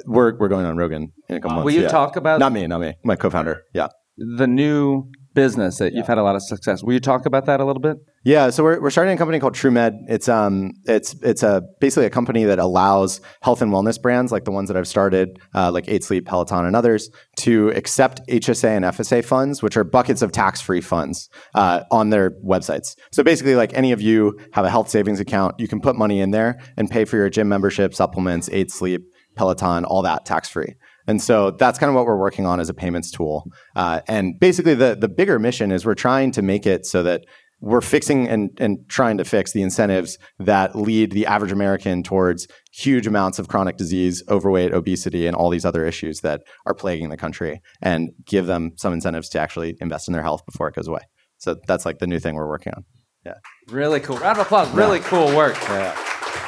[0.05, 1.65] We're we're going on Rogan in a couple months.
[1.65, 1.87] Will you yeah.
[1.87, 2.93] talk about Not me, not me.
[3.03, 3.63] My co-founder.
[3.73, 3.87] Yeah.
[4.17, 6.83] the new business that you've had a lot of success?
[6.83, 7.97] Will you talk about that a little bit?
[8.23, 9.93] Yeah, so we're, we're starting a company called TrueMed.
[10.07, 14.45] It's um it's it's a basically a company that allows health and wellness brands like
[14.45, 18.69] the ones that I've started, uh, like Eight Sleep, Peloton, and others, to accept HSA
[18.69, 22.95] and FSA funds, which are buckets of tax free funds, uh, on their websites.
[23.11, 26.19] So basically, like any of you have a health savings account, you can put money
[26.19, 29.01] in there and pay for your gym membership, supplements, Eight Sleep,
[29.35, 30.75] Peloton, all that tax free.
[31.07, 33.45] And so that's kind of what we're working on as a payments tool.
[33.75, 37.25] Uh, and basically, the the bigger mission is we're trying to make it so that
[37.61, 42.47] we're fixing and, and trying to fix the incentives that lead the average American towards
[42.71, 47.09] huge amounts of chronic disease, overweight, obesity, and all these other issues that are plaguing
[47.09, 50.75] the country, and give them some incentives to actually invest in their health before it
[50.75, 51.01] goes away.
[51.37, 52.83] So that's like the new thing we're working on.
[53.25, 53.35] Yeah.
[53.69, 54.17] Really cool.
[54.17, 54.69] Round of applause.
[54.71, 55.55] Really cool work.
[55.61, 55.93] Yeah.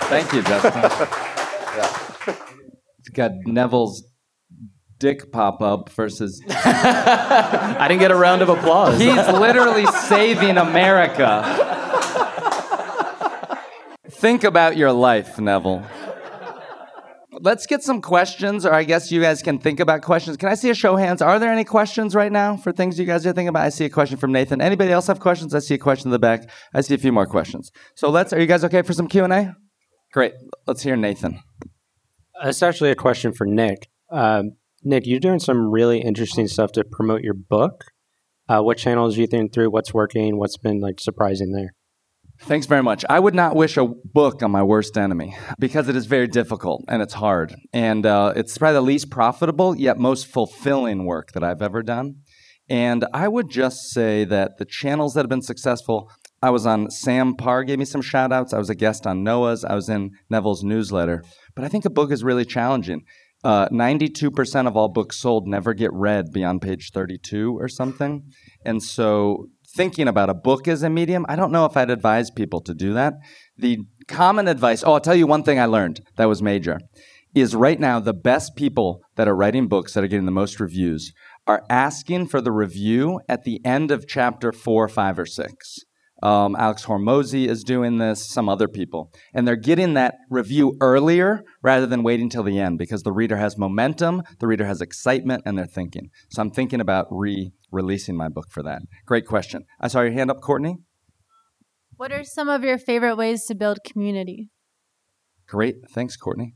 [0.09, 1.29] Thank you, Justin.
[3.13, 4.03] Got Neville's
[4.99, 6.41] dick pop up versus.
[6.49, 8.99] I didn't get a round of applause.
[8.99, 11.43] He's literally saving America.
[14.09, 15.85] Think about your life, Neville.
[17.41, 20.37] Let's get some questions, or I guess you guys can think about questions.
[20.37, 21.21] Can I see a show of hands?
[21.21, 23.65] Are there any questions right now for things you guys are thinking about?
[23.65, 24.61] I see a question from Nathan.
[24.61, 25.53] Anybody else have questions?
[25.53, 26.49] I see a question in the back.
[26.73, 27.69] I see a few more questions.
[27.95, 28.31] So let's.
[28.31, 29.57] Are you guys okay for some Q and A?
[30.13, 30.33] Great.
[30.65, 31.41] Let's hear Nathan.
[32.43, 33.89] It's actually a question for Nick.
[34.11, 37.85] Um, Nick, you're doing some really interesting stuff to promote your book.
[38.49, 39.71] Uh, what channels are you think through?
[39.71, 40.37] What's working?
[40.37, 41.73] What's been like surprising there?
[42.41, 43.05] Thanks very much.
[43.09, 46.83] I would not wish a book on my worst enemy because it is very difficult
[46.87, 47.55] and it's hard.
[47.71, 52.15] And uh, it's probably the least profitable yet most fulfilling work that I've ever done.
[52.69, 56.09] And I would just say that the channels that have been successful,
[56.41, 58.53] I was on Sam Parr, gave me some shout outs.
[58.53, 59.63] I was a guest on Noah's.
[59.63, 61.23] I was in Neville's newsletter.
[61.55, 63.03] But I think a book is really challenging.
[63.43, 68.23] Uh, 92% of all books sold never get read beyond page 32 or something.
[68.63, 72.31] And so, thinking about a book as a medium, I don't know if I'd advise
[72.31, 73.15] people to do that.
[73.57, 76.79] The common advice, oh, I'll tell you one thing I learned that was major,
[77.35, 80.59] is right now the best people that are writing books that are getting the most
[80.59, 81.11] reviews
[81.45, 85.79] are asking for the review at the end of chapter four, five, or six.
[86.23, 89.11] Um, Alex Hormozi is doing this, some other people.
[89.33, 93.35] And they're getting that review earlier rather than waiting till the end because the reader
[93.35, 96.11] has momentum, the reader has excitement, and they're thinking.
[96.29, 98.83] So I'm thinking about re releasing my book for that.
[99.05, 99.65] Great question.
[99.81, 100.77] I saw your hand up, Courtney.
[101.97, 104.49] What are some of your favorite ways to build community?
[105.47, 105.89] Great.
[105.91, 106.55] Thanks, Courtney.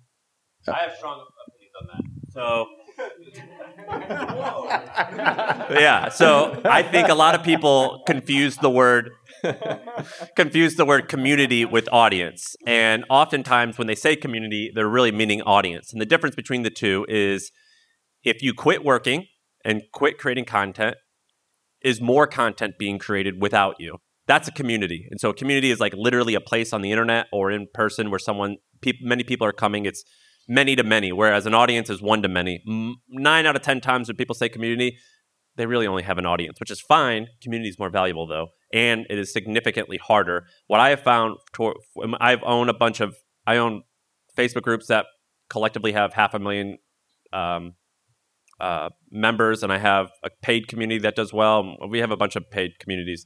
[0.68, 2.04] I have strong opinions on that.
[2.32, 2.68] So.
[5.80, 9.12] yeah, so I think a lot of people confuse the word
[10.36, 12.56] confuse the word community with audience.
[12.66, 15.92] And oftentimes when they say community, they're really meaning audience.
[15.92, 17.52] And the difference between the two is
[18.24, 19.28] if you quit working
[19.64, 20.98] and quit creating content,
[21.82, 23.98] is more content being created without you.
[24.28, 25.08] That's a community.
[25.10, 28.10] And so a community is like literally a place on the internet or in person
[28.10, 29.86] where someone peop many people are coming.
[29.86, 30.04] It's
[30.48, 32.62] many to many, whereas an audience is one to many.
[33.10, 34.98] Nine out of 10 times when people say community,
[35.58, 37.28] they really only have an audience, which is fine.
[37.42, 40.46] Community is more valuable though, and it is significantly harder.
[40.68, 41.74] What I have found, to,
[42.20, 43.16] I've owned a bunch of,
[43.46, 43.84] I own
[44.38, 45.06] Facebook groups that
[45.50, 46.78] collectively have half a million
[47.34, 47.74] um,
[48.60, 51.76] uh, members, and I have a paid community that does well.
[51.90, 53.26] We have a bunch of paid communities.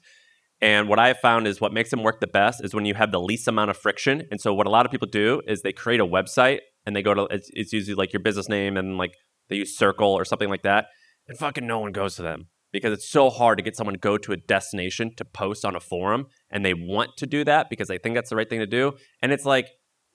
[0.62, 2.94] And what I have found is what makes them work the best is when you
[2.94, 4.28] have the least amount of friction.
[4.30, 7.02] And so what a lot of people do is they create a website and they
[7.02, 9.16] go to it's, it's usually like your business name and like
[9.50, 10.86] they use Circle or something like that,
[11.28, 12.48] and fucking no one goes to them.
[12.72, 15.76] because it's so hard to get someone to go to a destination to post on
[15.76, 18.60] a forum and they want to do that because they think that's the right thing
[18.60, 18.94] to do.
[19.22, 19.68] And it's like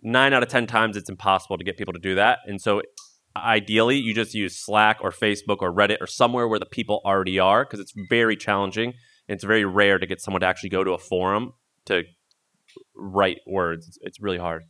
[0.03, 2.39] nine out of 10 times it's impossible to get people to do that.
[2.47, 2.83] And so
[3.37, 7.39] ideally, you just use Slack or Facebook or Reddit or somewhere where the people already
[7.39, 8.95] are because it's very challenging.
[9.29, 11.53] And it's very rare to get someone to actually go to a forum
[11.87, 12.05] to
[12.95, 13.99] write words.
[14.03, 14.63] It's really hard.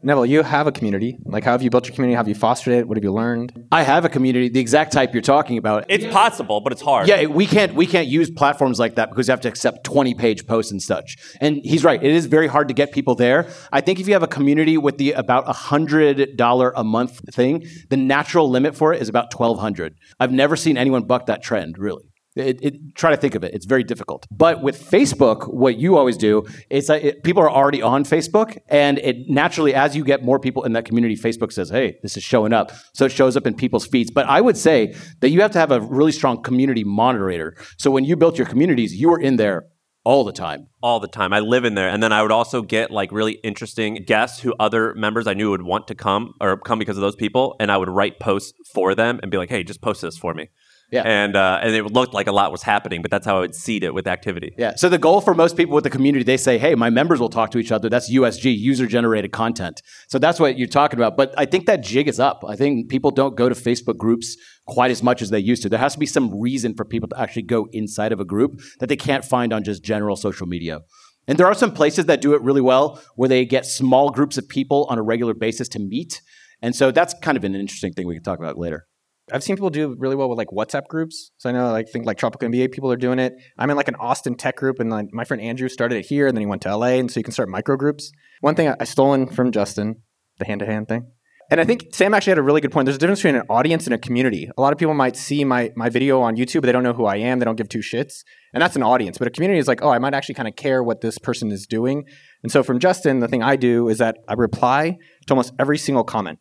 [0.00, 1.18] Neville, you have a community.
[1.24, 2.14] Like, how have you built your community?
[2.14, 2.86] How have you fostered it?
[2.86, 3.66] What have you learned?
[3.72, 5.86] I have a community, the exact type you're talking about.
[5.88, 7.08] It's possible, but it's hard.
[7.08, 10.14] Yeah, we can't we can't use platforms like that because you have to accept 20
[10.14, 11.16] page posts and such.
[11.40, 13.48] And he's right; it is very hard to get people there.
[13.72, 17.34] I think if you have a community with the about a hundred dollar a month
[17.34, 19.96] thing, the natural limit for it is about 1200.
[20.20, 22.07] I've never seen anyone buck that trend, really.
[22.38, 23.54] It, it, try to think of it.
[23.54, 24.26] It's very difficult.
[24.30, 28.58] But with Facebook, what you always do is that it, people are already on Facebook,
[28.68, 32.16] and it naturally, as you get more people in that community, Facebook says, "Hey, this
[32.16, 34.10] is showing up." So it shows up in people's feeds.
[34.10, 37.56] But I would say that you have to have a really strong community moderator.
[37.76, 39.66] So when you built your communities, you were in there
[40.04, 40.68] all the time.
[40.80, 41.32] all the time.
[41.34, 44.54] I live in there, and then I would also get like really interesting guests who
[44.58, 47.70] other members I knew would want to come or come because of those people, and
[47.70, 50.48] I would write posts for them and be like, "Hey, just post this for me."
[50.90, 51.02] Yeah.
[51.02, 53.54] and uh, and it looked like a lot was happening, but that's how I would
[53.54, 54.54] seed it with activity.
[54.56, 54.74] Yeah.
[54.74, 57.28] So the goal for most people with the community, they say, hey, my members will
[57.28, 57.90] talk to each other.
[57.90, 59.82] That's UGC, user generated content.
[60.08, 61.16] So that's what you're talking about.
[61.16, 62.42] But I think that jig is up.
[62.48, 65.68] I think people don't go to Facebook groups quite as much as they used to.
[65.68, 68.60] There has to be some reason for people to actually go inside of a group
[68.80, 70.80] that they can't find on just general social media.
[71.26, 74.38] And there are some places that do it really well where they get small groups
[74.38, 76.22] of people on a regular basis to meet.
[76.62, 78.86] And so that's kind of an interesting thing we can talk about later.
[79.32, 81.30] I've seen people do really well with like WhatsApp groups.
[81.38, 83.34] So I know like think like Tropical MBA people are doing it.
[83.56, 86.26] I'm in like an Austin tech group, and like my friend Andrew started it here,
[86.26, 88.10] and then he went to LA, and so you can start micro groups.
[88.40, 90.02] One thing I, I stolen from Justin,
[90.38, 91.06] the hand to hand thing.
[91.50, 92.84] And I think Sam actually had a really good point.
[92.84, 94.50] There's a difference between an audience and a community.
[94.58, 96.92] A lot of people might see my, my video on YouTube, but they don't know
[96.92, 97.38] who I am.
[97.38, 98.22] They don't give two shits.
[98.52, 99.16] And that's an audience.
[99.16, 101.50] But a community is like, oh, I might actually kind of care what this person
[101.50, 102.04] is doing.
[102.42, 105.78] And so from Justin, the thing I do is that I reply to almost every
[105.78, 106.38] single comment.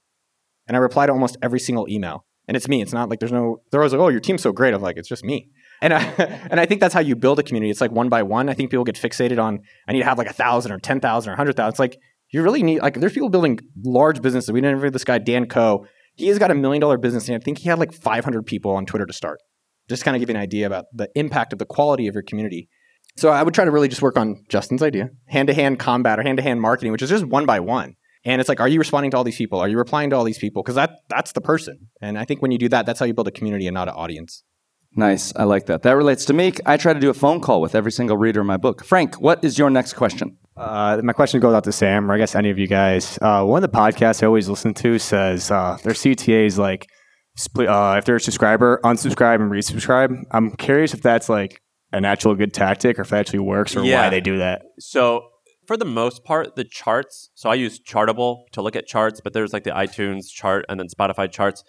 [0.68, 2.26] And I reply to almost every single email.
[2.48, 2.82] And it's me.
[2.82, 4.74] It's not like there's no, they're always like, oh, your team's so great.
[4.74, 5.50] I'm like, it's just me.
[5.82, 6.04] And I,
[6.50, 7.70] and I think that's how you build a community.
[7.70, 8.50] It's like one by one.
[8.50, 11.30] I think people get fixated on, I need to have like a thousand or 10,000
[11.30, 11.70] or 100,000.
[11.70, 11.98] It's like,
[12.32, 14.52] you really need, like, there's people building large businesses.
[14.52, 15.86] We interviewed this guy, Dan Koe.
[16.16, 17.28] He has got a million dollar business.
[17.28, 19.40] And I think he had like 500 people on Twitter to start.
[19.90, 22.24] Just kind of give you an idea about the impact of the quality of your
[22.24, 22.68] community.
[23.18, 26.20] So I would try to really just work on Justin's idea, hand to hand combat
[26.20, 27.96] or hand to hand marketing, which is just one by one.
[28.28, 29.60] And it's like, are you responding to all these people?
[29.60, 30.62] Are you replying to all these people?
[30.62, 31.88] Because that that's the person.
[32.02, 33.88] And I think when you do that, that's how you build a community and not
[33.88, 34.44] an audience.
[34.96, 35.32] Nice.
[35.36, 35.84] I like that.
[35.84, 36.54] That relates to me.
[36.66, 38.84] I try to do a phone call with every single reader in my book.
[38.84, 40.38] Frank, what is your next question?
[40.58, 43.18] Uh, my question goes out to Sam, or I guess any of you guys.
[43.22, 46.88] Uh, one of the podcasts I always listen to says uh, their CTAs like
[47.60, 50.24] uh, if they're a subscriber, unsubscribe and resubscribe.
[50.32, 51.62] I'm curious if that's like
[51.94, 54.02] an actual good tactic, or if it actually works, or Yeah.
[54.02, 54.64] why they do that.
[54.80, 55.30] So
[55.68, 57.30] for the most part, the charts.
[57.36, 60.80] So I use Chartable to look at charts, but there's like the iTunes chart and
[60.80, 61.64] then Spotify charts.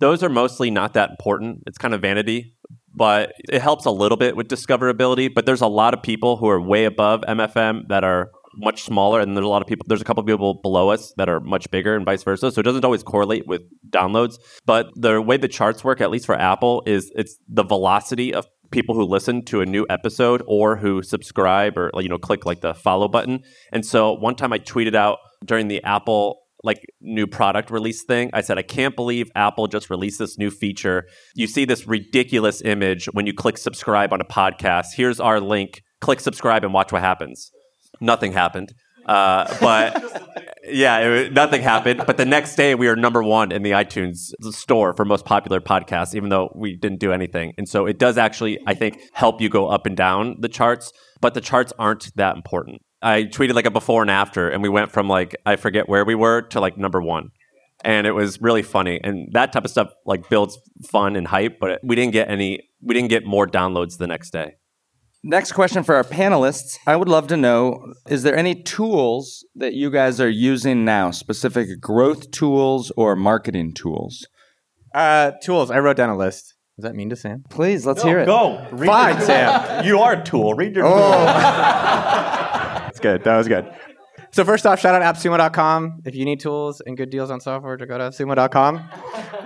[0.00, 1.62] Those are mostly not that important.
[1.66, 2.54] It's kind of vanity,
[2.94, 5.32] but it helps a little bit with discoverability.
[5.32, 9.20] But there's a lot of people who are way above MFM that are much smaller,
[9.20, 9.84] and there's a lot of people.
[9.88, 12.50] There's a couple people below us that are much bigger, and vice versa.
[12.52, 14.34] So it doesn't always correlate with downloads.
[14.66, 18.46] But the way the charts work, at least for Apple, is it's the velocity of
[18.72, 22.60] people who listen to a new episode or who subscribe or you know click like
[22.60, 23.42] the follow button.
[23.72, 28.30] And so one time I tweeted out during the Apple like new product release thing.
[28.32, 31.06] I said I can't believe Apple just released this new feature.
[31.34, 34.86] You see this ridiculous image when you click subscribe on a podcast.
[34.96, 35.82] Here's our link.
[36.00, 37.50] Click subscribe and watch what happens.
[38.00, 38.72] Nothing happened.
[39.06, 42.02] Uh, but yeah, it, nothing happened.
[42.06, 45.60] But the next day, we were number one in the iTunes store for most popular
[45.60, 47.52] podcasts, even though we didn't do anything.
[47.58, 50.92] And so it does actually, I think, help you go up and down the charts.
[51.20, 52.82] But the charts aren't that important.
[53.00, 56.04] I tweeted like a before and after, and we went from like I forget where
[56.04, 57.30] we were to like number one,
[57.84, 59.00] and it was really funny.
[59.02, 61.58] And that type of stuff like builds fun and hype.
[61.58, 62.60] But we didn't get any.
[62.80, 64.54] We didn't get more downloads the next day.
[65.24, 66.78] Next question for our panelists.
[66.84, 71.12] I would love to know is there any tools that you guys are using now,
[71.12, 74.26] specific growth tools or marketing tools?
[74.92, 75.70] Uh, tools.
[75.70, 76.54] I wrote down a list.
[76.76, 77.44] Does that mean to Sam?
[77.50, 78.26] Please, let's hear it.
[78.26, 78.66] Go.
[78.72, 79.84] Read Fine, Sam.
[79.86, 80.54] You are a tool.
[80.54, 80.86] Read your.
[80.86, 81.24] Oh.
[81.24, 83.22] That's good.
[83.22, 83.72] That was good.
[84.32, 86.02] So first off, shout out appsumo.com.
[86.04, 88.88] If you need tools and good deals on software, to go to appsumo.com.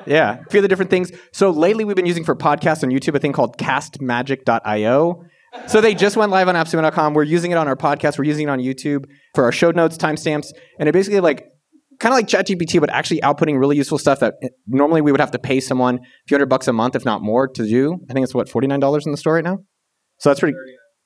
[0.07, 1.13] Yeah, a few of the different things.
[1.33, 5.25] So lately, we've been using for podcasts on YouTube a thing called castmagic.io.
[5.67, 7.15] So they just went live on appsumo.com.
[7.15, 8.19] We're using it on our podcast.
[8.19, 11.45] We're using it on YouTube for our show notes, timestamps, and it basically like
[11.99, 14.35] kind of like ChatGPT, but actually outputting really useful stuff that
[14.67, 17.23] normally we would have to pay someone a few hundred bucks a month, if not
[17.23, 17.99] more, to do.
[18.09, 19.59] I think it's what forty nine dollars in the store right now.
[20.19, 20.57] So that's pretty.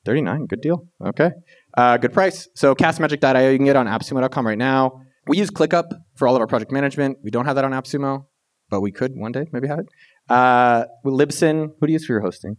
[0.05, 0.87] Thirty nine, good deal.
[1.05, 1.31] Okay,
[1.77, 2.49] uh, good price.
[2.55, 5.03] So castmagic.io, you can get on AppSumo.com right now.
[5.27, 5.85] We use ClickUp
[6.17, 7.19] for all of our project management.
[7.23, 8.25] We don't have that on AppSumo,
[8.71, 9.87] but we could one day maybe have it.
[10.29, 12.57] Uh, Libsyn, who do you use for your hosting?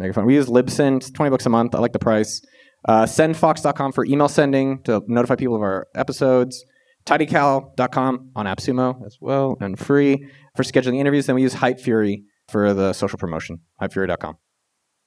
[0.00, 0.26] Megaphone.
[0.26, 0.96] We use Libsyn.
[0.96, 1.74] It's 20 bucks a month.
[1.74, 2.40] I like the price.
[2.88, 6.64] Uh, sendfox.com for email sending to notify people of our episodes.
[7.06, 11.26] Tidycal.com on AppSumo as well and free for scheduling interviews.
[11.26, 13.60] Then we use Hypefury for the social promotion.
[13.80, 14.36] HypeFury.com.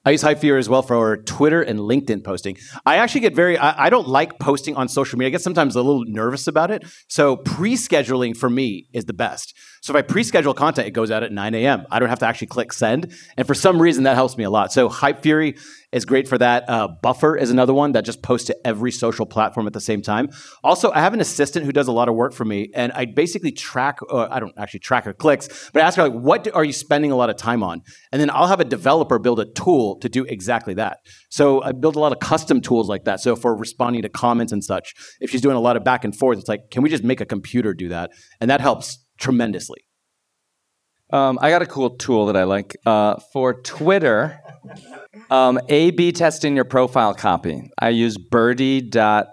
[0.06, 2.58] I use Hypefury as well for Twitter and LinkedIn posting.
[2.86, 5.28] I actually get very, I, I, don't like posting on social media.
[5.28, 6.84] I get sometimes a little nervous about it.
[7.08, 9.56] So pre scheduling for me is the best.
[9.84, 11.86] So if I pre schedule content, it goes out at 9 a.m.
[11.92, 13.14] I don't have to actually click send.
[13.36, 14.72] And for some reason, that helps me a lot.
[14.72, 15.60] So Hypefury
[15.92, 16.70] is great for that.
[16.70, 20.02] Uh, Buffer is another one that just posts to every social platform at the same
[20.02, 20.30] time.
[20.64, 23.04] Also, I have an assistant who does a lot of work for me, and I
[23.04, 24.00] basically track.
[24.10, 26.72] Uh, I don't actually track her clicks, but I ask her like, "What are you
[26.72, 27.82] spending a lot of time on?"
[28.14, 31.00] And then I'll have a developer build a tool to do exactly that.
[31.30, 33.20] So I build a lot of custom tools like that.
[33.20, 36.16] So for responding to comments and such, if she's doing a lot of back and
[36.16, 38.12] forth, it's like, can we just make a computer do that?
[38.40, 39.86] And that helps tremendously.
[41.12, 44.40] Um, I got a cool tool that I like uh, for Twitter.
[45.30, 47.70] Um, A/B testing your profile copy.
[47.80, 49.28] I use Birdie.so,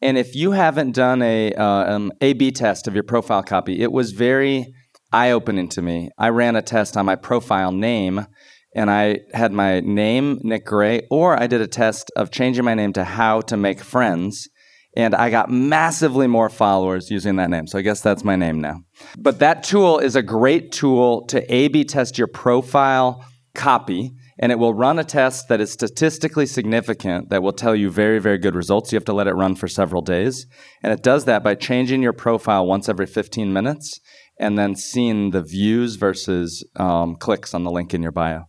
[0.00, 3.92] and if you haven't done a uh, um, A/B test of your profile copy, it
[3.92, 4.72] was very
[5.12, 6.08] eye-opening to me.
[6.16, 8.26] I ran a test on my profile name,
[8.74, 12.72] and I had my name Nick Gray, or I did a test of changing my
[12.72, 14.48] name to How to Make Friends
[14.96, 17.66] and I got massively more followers using that name.
[17.66, 18.80] So I guess that's my name now.
[19.16, 23.24] But that tool is a great tool to A B test your profile
[23.54, 27.90] copy, and it will run a test that is statistically significant that will tell you
[27.90, 28.92] very, very good results.
[28.92, 30.46] You have to let it run for several days.
[30.82, 34.00] And it does that by changing your profile once every 15 minutes
[34.38, 38.44] and then seeing the views versus um, clicks on the link in your bio.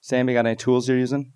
[0.00, 1.32] Sam, you got any tools you're using?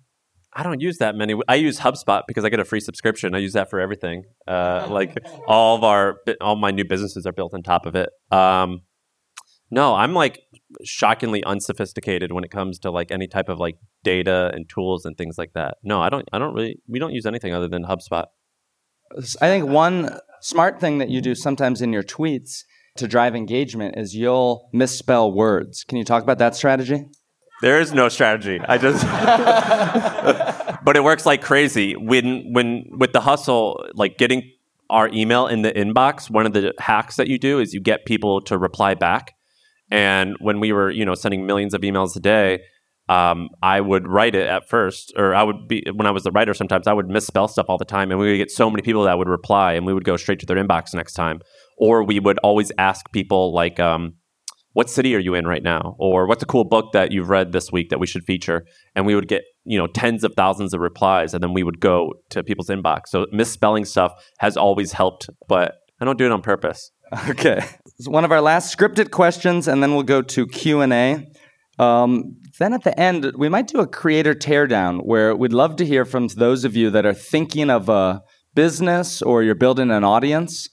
[0.53, 1.35] I don't use that many.
[1.47, 3.33] I use HubSpot because I get a free subscription.
[3.33, 4.23] I use that for everything.
[4.47, 8.09] Uh, like all of our, all my new businesses are built on top of it.
[8.31, 8.81] Um,
[9.73, 10.41] no, I'm like
[10.83, 15.17] shockingly unsophisticated when it comes to like any type of like data and tools and
[15.17, 15.77] things like that.
[15.81, 16.27] No, I don't.
[16.33, 16.81] I don't really.
[16.87, 18.25] We don't use anything other than HubSpot.
[19.15, 22.63] I think one smart thing that you do sometimes in your tweets
[22.97, 25.85] to drive engagement is you'll misspell words.
[25.85, 27.05] Can you talk about that strategy?
[27.61, 28.59] There is no strategy.
[28.59, 29.05] I just,
[30.83, 31.95] but it works like crazy.
[31.95, 34.51] When when with the hustle, like getting
[34.89, 38.05] our email in the inbox, one of the hacks that you do is you get
[38.05, 39.35] people to reply back.
[39.89, 42.61] And when we were, you know, sending millions of emails a day,
[43.09, 46.31] um, I would write it at first, or I would be when I was the
[46.31, 46.53] writer.
[46.53, 49.03] Sometimes I would misspell stuff all the time, and we would get so many people
[49.03, 51.41] that would reply, and we would go straight to their inbox next time.
[51.77, 54.13] Or we would always ask people like, um,
[54.73, 55.95] what city are you in right now?
[55.99, 58.65] Or what's a cool book that you've read this week that we should feature?
[58.95, 61.79] And we would get you know tens of thousands of replies and then we would
[61.79, 63.07] go to people's inbox.
[63.07, 66.91] So misspelling stuff has always helped but i don't do it on purpose.
[67.29, 67.59] Okay.
[67.99, 71.27] It's one of our last scripted questions and then we'll go to q&a
[71.77, 75.85] um, then at the end we might do a creator teardown where we'd love to
[75.85, 78.21] hear from those of you that are thinking of a
[78.55, 80.69] business or you're building an audience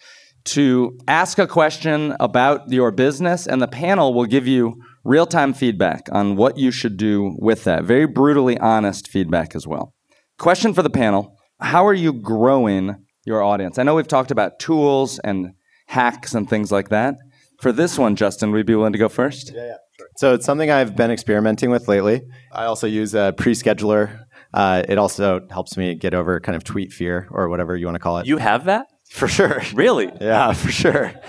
[0.48, 5.52] to ask a question about your business, and the panel will give you real time
[5.52, 7.84] feedback on what you should do with that.
[7.84, 9.94] Very brutally honest feedback as well.
[10.38, 13.78] Question for the panel How are you growing your audience?
[13.78, 15.52] I know we've talked about tools and
[15.86, 17.14] hacks and things like that.
[17.60, 19.52] For this one, Justin, would you be willing to go first?
[19.52, 19.76] Yeah, yeah.
[19.98, 20.06] Sure.
[20.16, 22.22] So it's something I've been experimenting with lately.
[22.52, 24.24] I also use a pre-scheduler.
[24.54, 27.96] Uh, it also helps me get over kind of tweet fear or whatever you want
[27.96, 28.26] to call it.
[28.26, 28.86] You have that?
[29.10, 29.62] For sure.
[29.74, 30.10] Really?
[30.20, 31.12] Yeah, for sure.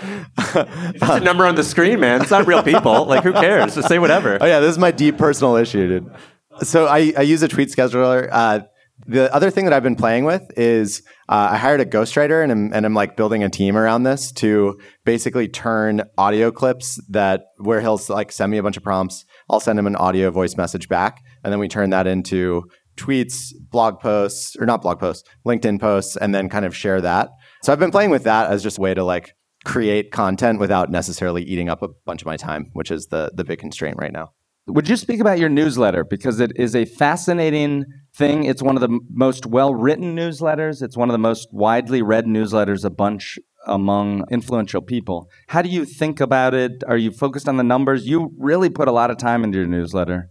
[0.52, 2.22] It's a number on the screen, man.
[2.22, 3.04] It's not real people.
[3.04, 3.74] Like, who cares?
[3.74, 4.38] Just say whatever.
[4.40, 6.10] Oh, yeah, this is my deep personal issue, dude.
[6.62, 8.28] So I, I use a tweet scheduler.
[8.30, 8.60] Uh,
[9.06, 12.52] the other thing that I've been playing with is uh, I hired a ghostwriter and
[12.52, 17.44] I'm, and I'm like building a team around this to basically turn audio clips that
[17.58, 19.24] where he'll like send me a bunch of prompts.
[19.48, 22.64] I'll send him an audio voice message back, and then we turn that into
[22.96, 27.30] tweets, blog posts, or not blog posts, LinkedIn posts, and then kind of share that.
[27.62, 29.34] So I've been playing with that as just a way to like
[29.64, 33.44] create content without necessarily eating up a bunch of my time, which is the the
[33.44, 34.30] big constraint right now.
[34.66, 37.84] Would you speak about your newsletter because it is a fascinating
[38.14, 38.44] thing?
[38.44, 40.80] It's one of the most well-written newsletters.
[40.82, 45.28] It's one of the most widely read newsletters a bunch among influential people.
[45.48, 46.84] How do you think about it?
[46.86, 48.06] Are you focused on the numbers?
[48.06, 50.30] You really put a lot of time into your newsletter.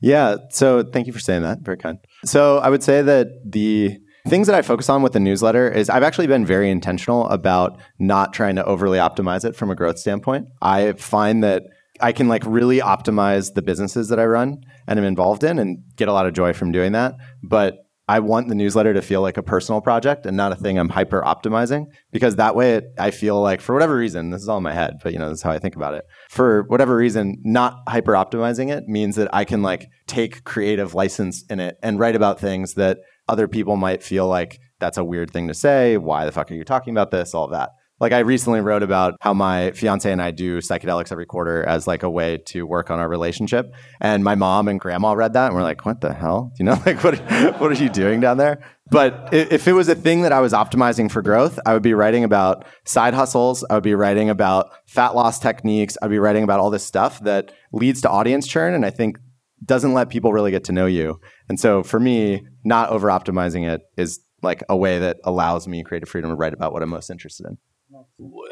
[0.00, 1.58] Yeah, so thank you for saying that.
[1.62, 1.98] Very kind.
[2.24, 5.88] So I would say that the Things that I focus on with the newsletter is
[5.88, 9.98] I've actually been very intentional about not trying to overly optimize it from a growth
[9.98, 10.48] standpoint.
[10.60, 11.64] I find that
[12.00, 15.82] I can like really optimize the businesses that I run and I'm involved in and
[15.96, 17.14] get a lot of joy from doing that.
[17.42, 17.78] But
[18.10, 20.88] I want the newsletter to feel like a personal project and not a thing I'm
[20.88, 24.56] hyper optimizing because that way it, I feel like for whatever reason, this is all
[24.56, 26.04] in my head, but you know, this is how I think about it.
[26.28, 31.44] For whatever reason, not hyper optimizing it means that I can like take creative license
[31.48, 32.98] in it and write about things that
[33.30, 35.96] other people might feel like that's a weird thing to say.
[35.96, 37.34] Why the fuck are you talking about this?
[37.34, 37.70] All that.
[38.00, 41.86] Like I recently wrote about how my fiance and I do psychedelics every quarter as
[41.86, 43.74] like a way to work on our relationship.
[44.00, 46.50] And my mom and grandma read that and we're like, what the hell?
[46.58, 47.20] You know, like what
[47.60, 48.64] what are you doing down there?
[48.90, 51.92] But if it was a thing that I was optimizing for growth, I would be
[51.92, 53.64] writing about side hustles.
[53.68, 55.98] I would be writing about fat loss techniques.
[56.00, 58.72] I'd be writing about all this stuff that leads to audience churn.
[58.72, 59.18] And I think
[59.64, 61.20] doesn't let people really get to know you.
[61.48, 65.84] And so for me, not over optimizing it is like a way that allows me
[65.84, 67.58] creative freedom to write about what I'm most interested in.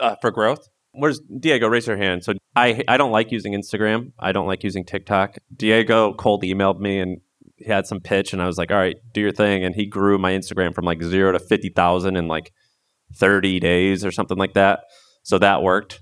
[0.00, 0.68] uh, for growth.
[0.92, 1.68] Where's Diego?
[1.68, 2.24] Raise your hand.
[2.24, 4.12] So I I don't like using Instagram.
[4.18, 5.36] I don't like using TikTok.
[5.54, 7.20] Diego cold emailed me and
[7.56, 9.64] he had some pitch, and I was like, all right, do your thing.
[9.64, 12.52] And he grew my Instagram from like zero to fifty thousand in like
[13.14, 14.80] thirty days or something like that.
[15.22, 16.00] So that worked.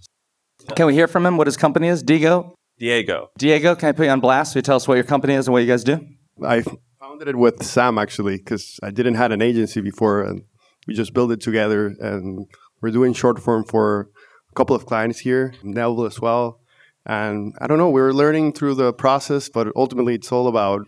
[0.75, 2.03] Can we hear from him what his company is?
[2.03, 2.55] Diego?
[2.79, 3.31] Diego.
[3.39, 4.53] Diego, can I put you on blast?
[4.53, 6.07] So you tell us what your company is and what you guys do?
[6.45, 6.63] I
[7.01, 10.43] founded it with Sam actually because I didn't had an agency before, and
[10.87, 11.95] we just built it together.
[12.01, 12.47] And
[12.81, 14.11] we're doing short form for
[14.51, 16.61] a couple of clients here, Neville as well.
[17.07, 20.87] And I don't know, we're learning through the process, but ultimately it's all about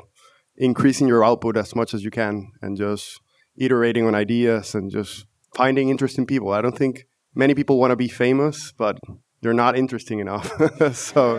[0.56, 3.20] increasing your output as much as you can and just
[3.56, 6.50] iterating on ideas and just finding interesting people.
[6.50, 8.98] I don't think many people want to be famous, but
[9.42, 10.50] they're not interesting enough.
[10.94, 11.38] so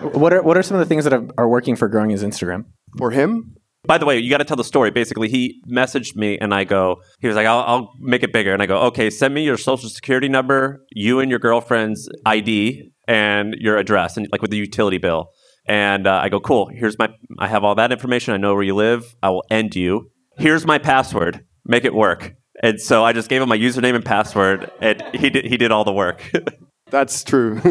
[0.00, 2.22] What are what are some of the things that are, are working for growing his
[2.22, 2.64] Instagram?
[2.96, 3.56] for him,
[3.86, 4.90] By the way, you got to tell the story.
[4.92, 8.52] Basically, he messaged me and I go, he was like, I'll, I'll make it bigger.
[8.52, 12.92] And I go, okay, send me your social security number, you and your girlfriend's ID,
[13.08, 15.30] and your address, and like with the utility bill.
[15.66, 16.68] And uh, I go, cool.
[16.72, 17.08] Here's my,
[17.38, 18.32] I have all that information.
[18.32, 19.16] I know where you live.
[19.22, 20.10] I will end you.
[20.38, 21.44] Here's my password.
[21.64, 22.34] Make it work.
[22.62, 25.72] And so I just gave him my username and password, and he did, he did
[25.72, 26.30] all the work.
[26.90, 27.60] that's true.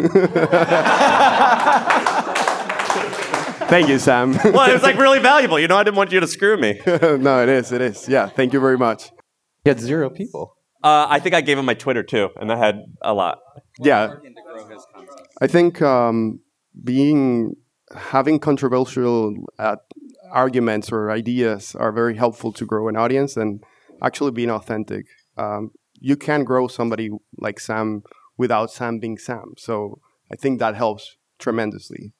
[3.74, 4.34] Thank you, Sam.
[4.34, 5.60] well, it was like really valuable.
[5.60, 6.80] You know, I didn't want you to screw me.
[6.86, 7.72] no, it is.
[7.72, 8.08] It is.
[8.08, 8.28] Yeah.
[8.30, 9.12] Thank you very much.
[9.64, 10.56] He had zero people.
[10.84, 13.40] Uh, I think I gave him my Twitter too, and I had a lot.
[13.80, 14.16] Yeah.
[15.42, 16.42] I think um,
[16.84, 17.56] being
[17.96, 19.78] having controversial uh,
[20.32, 23.64] arguments or ideas are very helpful to grow an audience and
[24.02, 25.06] actually being authentic.
[25.38, 28.04] Um, you can grow somebody like Sam
[28.38, 29.54] without Sam being Sam.
[29.58, 30.00] So
[30.32, 32.14] I think that helps tremendously.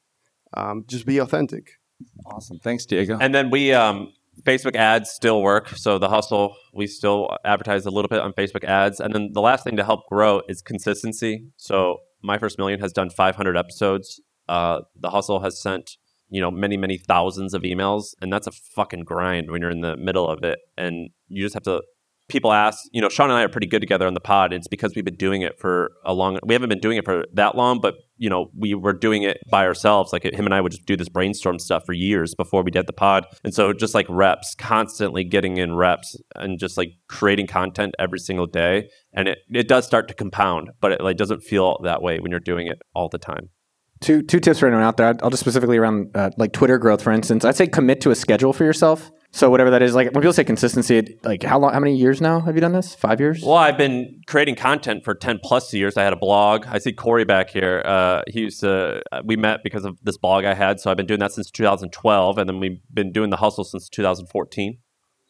[0.56, 1.80] Um, just be authentic.
[2.26, 2.60] Awesome.
[2.60, 3.18] Thanks, Diego.
[3.20, 5.70] And then we um, Facebook ads still work.
[5.70, 9.00] So the hustle, we still advertise a little bit on Facebook ads.
[9.00, 11.46] And then the last thing to help grow is consistency.
[11.58, 14.22] So my first million has done 500 episodes.
[14.48, 15.98] Uh, the hustle has sent
[16.34, 19.82] you know many many thousands of emails, and that's a fucking grind when you're in
[19.82, 21.84] the middle of it, and you just have to.
[22.30, 24.54] People ask, you know, Sean and I are pretty good together on the pod.
[24.54, 26.40] It's because we've been doing it for a long.
[26.46, 29.40] We haven't been doing it for that long, but you know, we were doing it
[29.52, 30.14] by ourselves.
[30.14, 32.88] Like him and I would just do this brainstorm stuff for years before we did
[32.88, 33.26] the pod.
[33.44, 38.20] And so just like reps, constantly getting in reps and just like creating content every
[38.20, 38.90] single day.
[39.14, 42.32] And it, it does start to compound, but it like doesn't feel that way when
[42.32, 43.50] you're doing it all the time.
[44.04, 45.16] Two two tips for anyone out there.
[45.24, 47.46] I'll just specifically around uh, like Twitter growth, for instance.
[47.46, 49.12] I'd say commit to a schedule for yourself.
[49.32, 51.74] So whatever that is, like when people say consistency, it- like how long?
[51.74, 52.94] How many years now have you done this?
[52.94, 53.42] Five years?
[53.42, 55.98] Well, I've been creating content for 10 plus years.
[55.98, 56.66] I had a blog.
[56.68, 57.82] I see Corey back here.
[57.84, 60.80] Uh, he used to, we met because of this blog I had.
[60.80, 62.38] So I've been doing that since 2012.
[62.38, 64.78] And then we've been doing the hustle since 2014.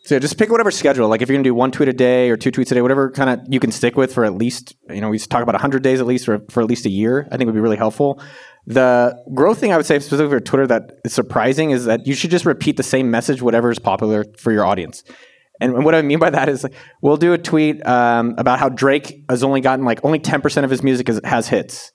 [0.05, 1.07] So just pick whatever schedule.
[1.07, 3.09] Like if you're gonna do one tweet a day or two tweets a day, whatever
[3.09, 5.81] kind of you can stick with for at least, you know, we talk about 100
[5.81, 7.25] days at least or for at least a year.
[7.31, 8.21] I think would be really helpful.
[8.65, 12.15] The growth thing I would say specifically for Twitter that is surprising is that you
[12.15, 15.03] should just repeat the same message, whatever is popular for your audience.
[15.59, 18.69] And what I mean by that is like, we'll do a tweet um, about how
[18.69, 21.91] Drake has only gotten like only 10% of his music is, has hits.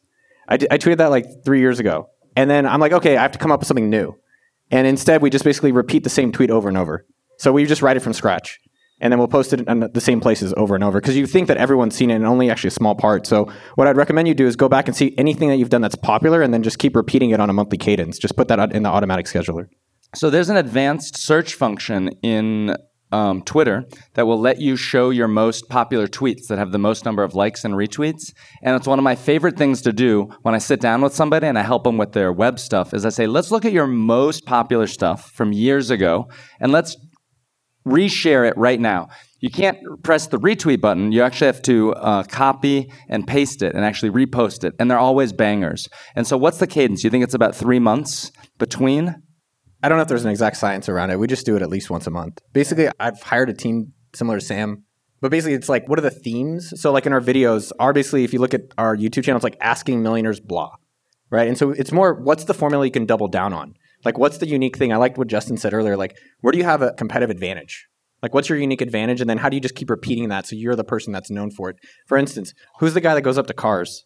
[0.49, 2.09] I, d- I tweeted that like three years ago.
[2.37, 4.17] And then I'm like, okay, I have to come up with something new.
[4.71, 7.05] And instead, we just basically repeat the same tweet over and over.
[7.39, 8.61] So we just write it from scratch.
[9.01, 11.47] And then we'll post it in the same places over and over because you think
[11.49, 13.27] that everyone's seen it and only actually a small part.
[13.27, 15.83] So what I'd recommend you do is go back and see anything that you've done
[15.83, 18.19] that's popular and then just keep repeating it on a monthly cadence.
[18.19, 19.69] Just put that in the automatic scheduler.
[20.15, 22.75] So there's an advanced search function in
[23.13, 27.05] um, Twitter that will let you show your most popular tweets that have the most
[27.05, 28.33] number of likes and retweets.
[28.63, 31.47] And it's one of my favorite things to do when I sit down with somebody
[31.47, 32.93] and I help them with their web stuff.
[32.93, 36.29] Is I say, let's look at your most popular stuff from years ago
[36.61, 36.97] and let's
[37.89, 39.09] reshare it right now.
[39.41, 41.13] You can't press the retweet button.
[41.13, 44.75] You actually have to uh, copy and paste it and actually repost it.
[44.79, 45.89] And they're always bangers.
[46.17, 47.05] And so, what's the cadence?
[47.05, 49.23] You think it's about three months between?
[49.83, 51.21] I don't know if there's an exact science around it.
[51.21, 52.41] We just do it at least once a month.
[52.53, 54.85] Basically, I've hired a team similar to Sam,
[55.21, 56.73] but basically, it's like, what are the themes?
[56.81, 59.45] So, like in our videos, are basically, if you look at our YouTube channel, it's
[59.45, 60.73] like asking millionaires blah,
[61.31, 61.47] right?
[61.47, 63.75] And so, it's more, what's the formula you can double down on?
[64.05, 64.93] Like, what's the unique thing?
[64.93, 65.97] I liked what Justin said earlier.
[65.97, 67.87] Like, where do you have a competitive advantage?
[68.23, 69.21] Like, what's your unique advantage?
[69.21, 71.51] And then how do you just keep repeating that so you're the person that's known
[71.51, 71.77] for it?
[72.07, 74.05] For instance, who's the guy that goes up to cars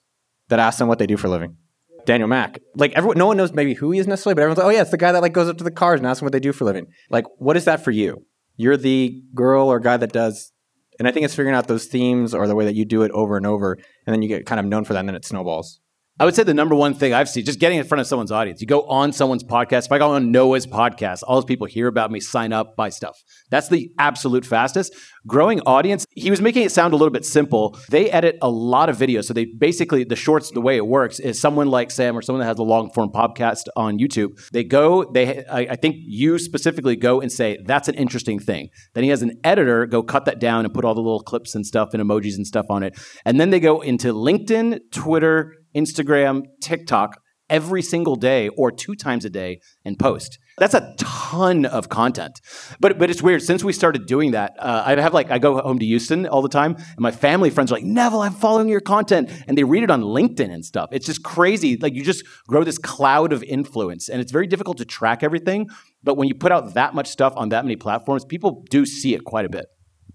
[0.48, 1.56] that asks them what they do for a living?
[2.04, 2.60] Daniel Mac.
[2.74, 4.82] Like everyone, no one knows maybe who he is necessarily, but everyone's like, oh yeah,
[4.82, 6.40] it's the guy that like goes up to the cars and asks them what they
[6.40, 6.86] do for a living.
[7.10, 8.26] Like, what is that for you?
[8.56, 10.52] You're the girl or guy that does,
[10.98, 13.10] and I think it's figuring out those themes or the way that you do it
[13.12, 15.24] over and over, and then you get kind of known for that, and then it
[15.24, 15.80] snowballs.
[16.20, 18.30] I would say the number one thing I've seen, just getting in front of someone's
[18.30, 18.60] audience.
[18.60, 19.86] You go on someone's podcast.
[19.86, 22.90] If I go on Noah's podcast, all those people hear about me, sign up, buy
[22.90, 23.18] stuff.
[23.50, 24.94] That's the absolute fastest.
[25.26, 27.78] Growing audience, he was making it sound a little bit simple.
[27.88, 29.24] They edit a lot of videos.
[29.24, 32.40] So they basically, the shorts, the way it works is someone like Sam or someone
[32.40, 34.38] that has a long form podcast on YouTube.
[34.52, 38.68] They go, they, I, I think you specifically go and say, that's an interesting thing.
[38.92, 41.54] Then he has an editor go cut that down and put all the little clips
[41.54, 42.98] and stuff and emojis and stuff on it.
[43.24, 47.18] And then they go into LinkedIn, Twitter, Instagram, TikTok
[47.52, 50.38] every single day or two times a day and post.
[50.58, 52.40] That's a ton of content.
[52.80, 53.42] But but it's weird.
[53.42, 56.42] Since we started doing that, uh, I have like I go home to Houston all
[56.42, 59.64] the time, and my family friends are like, Neville, I'm following your content, and they
[59.64, 60.88] read it on LinkedIn and stuff.
[60.92, 61.76] It's just crazy.
[61.76, 65.68] Like you just grow this cloud of influence, and it's very difficult to track everything.
[66.02, 69.14] But when you put out that much stuff on that many platforms, people do see
[69.14, 69.66] it quite a bit.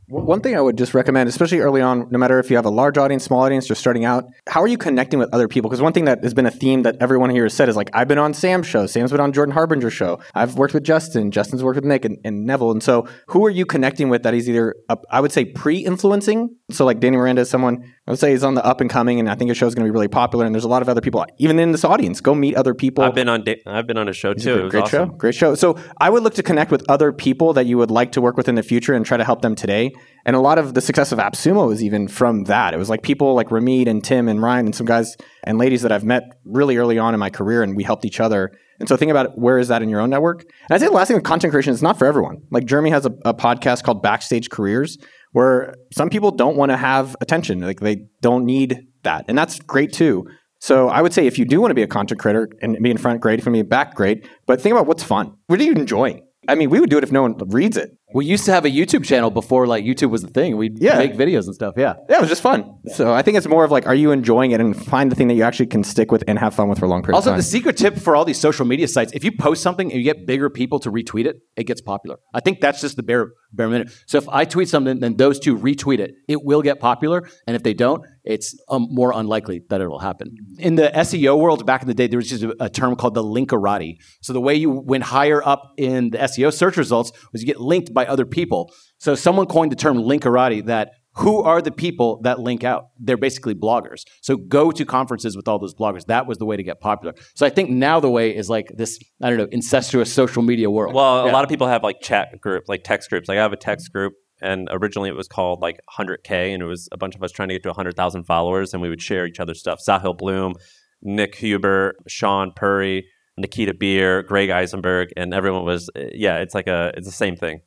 [0.10, 2.70] One thing I would just recommend, especially early on, no matter if you have a
[2.70, 5.70] large audience, small audience, just starting out, how are you connecting with other people?
[5.70, 7.90] Because one thing that has been a theme that everyone here has said is like,
[7.92, 11.30] I've been on Sam's show, Sam's been on Jordan Harbinger's show, I've worked with Justin,
[11.30, 12.72] Justin's worked with Nick and, and Neville.
[12.72, 15.80] And so, who are you connecting with that is either, uh, I would say, pre
[15.80, 16.56] influencing?
[16.72, 19.20] So, like Danny Miranda is someone I would say he's on the up and coming,
[19.20, 20.46] and I think his show is going to be really popular.
[20.46, 22.22] And there's a lot of other people, even in this audience.
[22.22, 23.04] Go meet other people.
[23.04, 23.44] I've been on.
[23.44, 24.60] Da- I've been on a show It's a too.
[24.62, 25.10] great, great awesome.
[25.10, 25.16] show.
[25.16, 25.56] Great show.
[25.56, 28.38] So I would look to connect with other people that you would like to work
[28.38, 29.92] with in the future and try to help them today.
[30.26, 32.74] And a lot of the success of AppSumo is even from that.
[32.74, 35.82] It was like people like Ramit and Tim and Ryan and some guys and ladies
[35.82, 38.52] that I've met really early on in my career, and we helped each other.
[38.80, 40.42] And so think about where is that in your own network.
[40.42, 42.44] And I say the last thing with content creation is not for everyone.
[42.52, 44.98] Like Jeremy has a, a podcast called Backstage Careers,
[45.38, 47.62] where some people don't want to have attention.
[47.62, 50.26] Like they don't need that, and that's great too.
[50.60, 52.90] So I would say if you do want to be a content creator and be
[52.90, 53.38] in front, great.
[53.38, 54.28] If you want to be back, great.
[54.48, 55.36] But think about what's fun.
[55.46, 56.24] What are you enjoying?
[56.48, 57.96] I mean, we would do it if no one reads it.
[58.14, 60.56] We used to have a YouTube channel before like YouTube was the thing.
[60.56, 60.98] We'd Yeah.
[60.98, 61.74] make videos and stuff.
[61.76, 61.96] Yeah.
[62.10, 62.76] Yeah, it was just fun.
[62.94, 65.28] So I think it's more of like, are you enjoying it and find the thing
[65.28, 67.32] that you actually can stick with and have fun with for a long period Also,
[67.32, 67.40] of time.
[67.40, 70.06] the secret tip for all these social media sites: if you post something and you
[70.06, 72.18] get bigger people to retweet it, it gets popular.
[72.34, 73.90] I think that's just the bare bare minute.
[74.06, 77.28] So if I tweet something, then those two retweet it, it will get popular.
[77.46, 80.36] And if they don't, it's um, more unlikely that it will happen.
[80.60, 83.14] In the SEO world, back in the day, there was just a, a term called
[83.16, 83.96] the linkerati.
[84.22, 87.60] So the way you went higher up in the SEO search results was you get
[87.62, 88.72] linked by other people.
[89.00, 92.90] So someone coined the term linkerati that who are the people that link out?
[93.00, 94.04] They're basically bloggers.
[94.22, 96.06] So go to conferences with all those bloggers.
[96.06, 97.16] That was the way to get popular.
[97.34, 100.70] So I think now the way is like this, I don't know, incestuous social media
[100.70, 100.94] world.
[100.94, 103.28] Well, a lot of people have like chat group, like text groups.
[103.28, 106.68] Like I have a text group, and originally it was called like 100K, and it
[106.68, 109.26] was a bunch of us trying to get to 100,000 followers, and we would share
[109.26, 109.80] each other's stuff.
[109.88, 110.54] Sahil Bloom,
[111.02, 116.68] Nick Huber, Sean Puri, Nikita Bier, Greg Isenberg, and everyone was, uh, yeah, it's like
[116.68, 117.62] a, it's the same thing.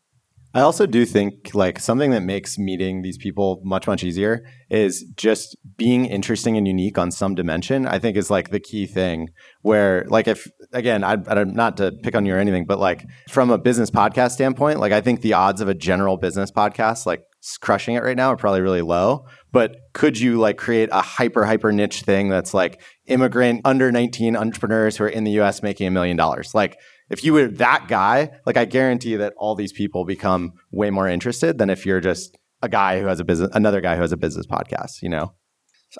[0.53, 5.05] I also do think like something that makes meeting these people much much easier is
[5.15, 7.87] just being interesting and unique on some dimension.
[7.87, 9.29] I think is like the key thing.
[9.63, 13.05] Where like if again, I, I don't to pick on you or anything, but like
[13.29, 17.07] from a business podcast standpoint, like I think the odds of a general business podcast
[17.07, 17.23] like
[17.61, 19.27] crushing it right now are probably really low.
[19.53, 24.37] But could you like create a hyper hyper niche thing that's like immigrant under nineteen
[24.37, 25.63] entrepreneurs who are in the U.S.
[25.63, 26.77] making a million dollars, like
[27.11, 31.09] if you were that guy, like I guarantee that all these people become way more
[31.09, 34.13] interested than if you're just a guy who has a business, another guy who has
[34.13, 35.35] a business podcast, you know?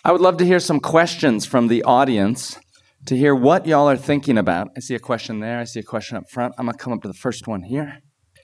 [0.05, 2.59] I would love to hear some questions from the audience
[3.07, 4.69] to hear what y'all are thinking about.
[4.77, 5.59] I see a question there.
[5.59, 6.55] I see a question up front.
[6.59, 7.99] I'm going to come up to the first one here.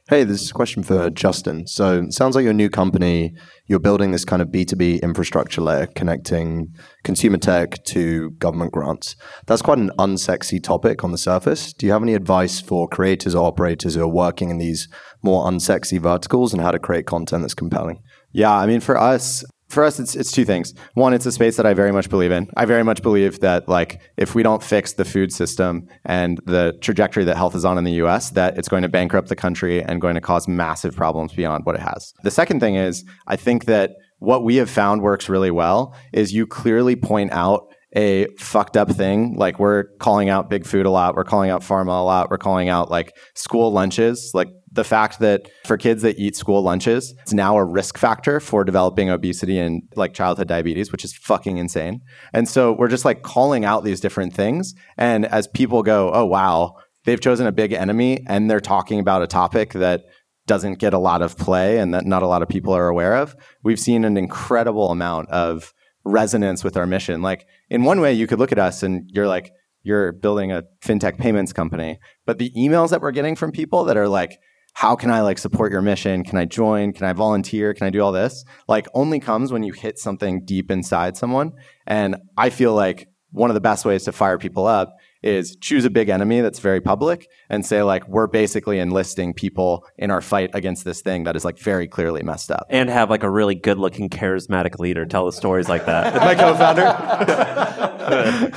[0.08, 1.66] Hey, this is a question for Justin.
[1.66, 3.34] So it sounds like your new company,
[3.66, 6.68] you're building this kind of B2B infrastructure layer connecting
[7.02, 9.16] consumer tech to government grants.
[9.48, 11.72] That's quite an unsexy topic on the surface.
[11.72, 14.86] Do you have any advice for creators or operators who are working in these
[15.24, 18.00] more unsexy verticals and how to create content that's compelling?
[18.30, 20.74] Yeah, I mean, for us, for us it's it's two things.
[20.94, 22.48] One it's a space that i very much believe in.
[22.56, 26.76] I very much believe that like if we don't fix the food system and the
[26.80, 29.82] trajectory that health is on in the us that it's going to bankrupt the country
[29.82, 32.12] and going to cause massive problems beyond what it has.
[32.22, 36.32] The second thing is i think that what we have found works really well is
[36.32, 40.90] you clearly point out a fucked up thing like we're calling out big food a
[40.90, 44.84] lot we're calling out pharma a lot we're calling out like school lunches like the
[44.84, 49.10] fact that for kids that eat school lunches, it's now a risk factor for developing
[49.10, 52.00] obesity and like childhood diabetes, which is fucking insane.
[52.32, 54.74] And so we're just like calling out these different things.
[54.96, 59.22] And as people go, oh, wow, they've chosen a big enemy and they're talking about
[59.22, 60.04] a topic that
[60.46, 63.16] doesn't get a lot of play and that not a lot of people are aware
[63.16, 65.72] of, we've seen an incredible amount of
[66.04, 67.20] resonance with our mission.
[67.20, 69.50] Like in one way, you could look at us and you're like,
[69.82, 71.98] you're building a fintech payments company.
[72.26, 74.38] But the emails that we're getting from people that are like,
[74.76, 76.22] how can I like support your mission?
[76.22, 76.92] Can I join?
[76.92, 77.72] Can I volunteer?
[77.72, 78.44] Can I do all this?
[78.68, 81.52] Like only comes when you hit something deep inside someone.
[81.86, 85.86] And I feel like one of the best ways to fire people up is choose
[85.86, 90.20] a big enemy that's very public and say like we're basically enlisting people in our
[90.20, 92.66] fight against this thing that is like very clearly messed up.
[92.68, 96.14] And have like a really good looking charismatic leader tell the stories like that.
[96.20, 96.84] My co-founder.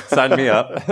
[0.10, 0.84] Sign me up.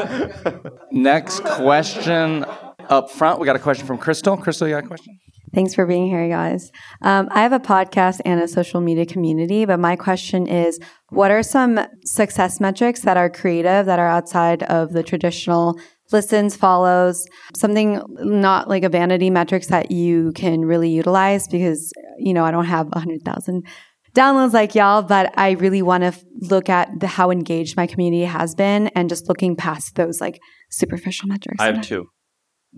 [0.93, 2.45] Next question
[2.89, 3.39] up front.
[3.39, 4.37] We got a question from Crystal.
[4.37, 5.19] Crystal, you got a question?
[5.53, 6.71] Thanks for being here, guys.
[7.01, 11.31] Um, I have a podcast and a social media community, but my question is what
[11.31, 15.79] are some success metrics that are creative, that are outside of the traditional
[16.11, 17.25] listens, follows,
[17.55, 21.47] something not like a vanity metrics that you can really utilize?
[21.47, 23.65] Because, you know, I don't have 100,000
[24.13, 27.87] downloads like y'all, but I really want to f- look at the, how engaged my
[27.87, 31.61] community has been and just looking past those like superficial metrics.
[31.61, 32.09] I have two.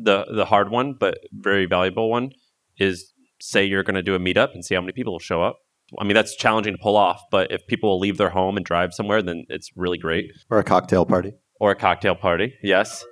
[0.01, 2.31] The the hard one, but very valuable one,
[2.77, 5.41] is say you're going to do a meetup and see how many people will show
[5.43, 5.57] up.
[5.99, 8.65] I mean, that's challenging to pull off, but if people will leave their home and
[8.65, 10.31] drive somewhere, then it's really great.
[10.49, 11.33] Or a cocktail party.
[11.59, 13.03] Or a cocktail party, yes.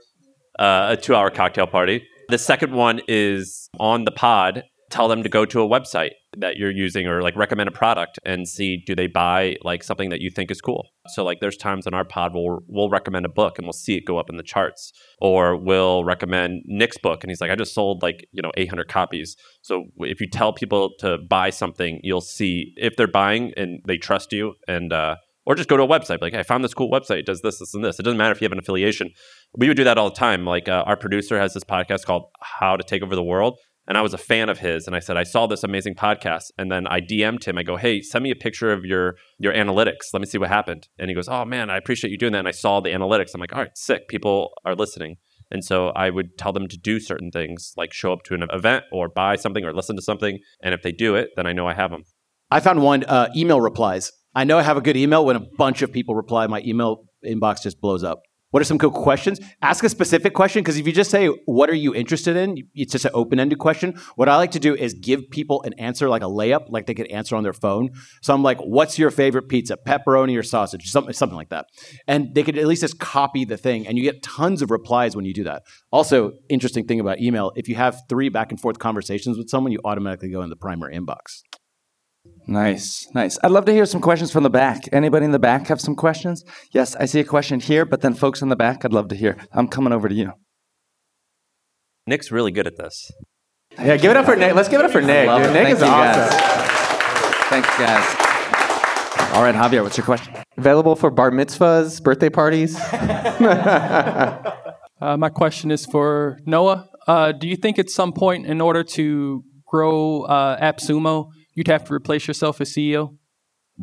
[0.59, 2.05] Uh, a two hour cocktail party.
[2.29, 6.57] The second one is on the pod, tell them to go to a website that
[6.57, 10.21] you're using or like recommend a product and see do they buy like something that
[10.21, 10.88] you think is cool.
[11.09, 13.95] So like there's times on our pod we'll we'll recommend a book and we'll see
[13.95, 17.55] it go up in the charts or we'll recommend Nick's book and he's like I
[17.55, 19.35] just sold like, you know, 800 copies.
[19.61, 23.97] So if you tell people to buy something, you'll see if they're buying and they
[23.97, 25.15] trust you and uh
[25.45, 27.59] or just go to a website like I found this cool website it does this
[27.59, 27.99] this and this.
[27.99, 29.11] It doesn't matter if you have an affiliation.
[29.57, 30.45] We would do that all the time.
[30.45, 33.57] Like uh, our producer has this podcast called How to Take Over the World
[33.88, 34.85] and I was a fan of his.
[34.85, 36.51] And I said, I saw this amazing podcast.
[36.57, 37.57] And then I DM'd him.
[37.57, 40.13] I go, Hey, send me a picture of your your analytics.
[40.13, 40.88] Let me see what happened.
[40.99, 42.39] And he goes, Oh man, I appreciate you doing that.
[42.39, 43.33] And I saw the analytics.
[43.33, 44.07] I'm like, All right, sick.
[44.07, 45.17] People are listening.
[45.49, 48.45] And so I would tell them to do certain things, like show up to an
[48.51, 50.39] event or buy something or listen to something.
[50.61, 52.03] And if they do it, then I know I have them.
[52.51, 54.11] I found one uh, email replies.
[54.35, 56.47] I know I have a good email when a bunch of people reply.
[56.47, 58.21] My email inbox just blows up.
[58.52, 59.41] What are some cool questions?
[59.62, 62.58] Ask a specific question because if you just say, What are you interested in?
[62.74, 64.00] It's just an open ended question.
[64.16, 66.93] What I like to do is give people an answer like a layup, like they
[66.93, 67.89] could answer on their phone.
[68.22, 69.78] So I'm like, What's your favorite pizza?
[69.78, 70.89] Pepperoni or sausage?
[70.89, 71.66] Something, something like that.
[72.08, 73.86] And they could at least just copy the thing.
[73.86, 75.64] And you get tons of replies when you do that.
[75.91, 79.74] Also, interesting thing about email if you have three back and forth conversations with someone,
[79.74, 81.41] you automatically go in the primary inbox.
[82.50, 83.38] Nice, nice.
[83.43, 84.84] I'd love to hear some questions from the back.
[84.93, 86.45] Anybody in the back have some questions?
[86.72, 89.16] Yes, I see a question here, but then folks in the back, I'd love to
[89.16, 89.38] hear.
[89.52, 90.32] I'm coming over to you.
[92.08, 93.12] Nick's really good at this.
[93.78, 94.56] Yeah, give it up for Nick.
[94.56, 95.28] Let's give it up for Nick.
[95.28, 95.54] Dude.
[95.54, 96.30] Nick Thank is awesome.
[96.30, 97.48] guys.
[97.50, 99.34] Thanks, guys.
[99.36, 100.34] All right, Javier, what's your question?
[100.58, 102.80] Available for bar mitzvahs, birthday parties.
[105.00, 106.89] Uh, my question is for Noah.
[107.08, 111.84] Uh, do you think at some point, in order to grow uh, AppSumo, you'd have
[111.86, 113.18] to replace yourself as CEO?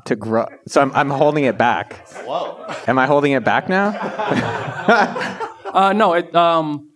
[0.07, 0.45] to grow.
[0.67, 2.09] So I'm, I'm holding it back.
[2.25, 2.67] Whoa.
[2.89, 3.91] Am I holding it back now?
[5.75, 6.13] Uh, no.
[6.13, 6.89] It, um,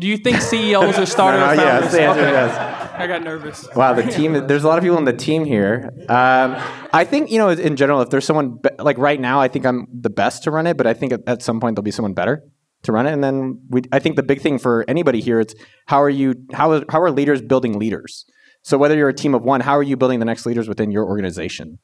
[0.00, 1.82] do you think CEOs are starting No, or no, founders?
[1.84, 2.32] yes, the answer is Okay.
[2.32, 2.90] yes.
[2.94, 3.68] I got nervous.
[3.76, 4.46] Wow, the team.
[4.46, 5.90] There's a lot of people on the team here.
[6.08, 6.56] Um,
[6.94, 9.66] I think you know, in general, if there's someone be- like right now, I think
[9.66, 10.78] I'm the best to run it.
[10.78, 12.42] But I think at, at some point there'll be someone better
[12.84, 13.12] to run it.
[13.12, 15.54] And then we, I think the big thing for anybody here, it's
[15.86, 16.36] how are you?
[16.54, 18.24] How is, how are leaders building leaders?
[18.62, 20.90] So whether you're a team of one, how are you building the next leaders within
[20.90, 21.78] your organization?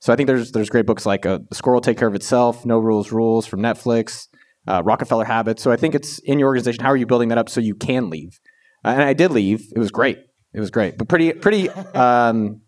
[0.00, 2.64] So I think there's there's great books like uh, The Will Take Care of Itself,
[2.64, 4.28] No Rules Rules from Netflix,
[4.66, 5.62] uh, Rockefeller Habits.
[5.62, 6.84] So I think it's in your organization.
[6.84, 8.38] How are you building that up so you can leave?
[8.84, 9.62] Uh, and I did leave.
[9.74, 10.18] It was great.
[10.54, 11.68] It was great, but pretty pretty.
[11.70, 12.62] Um,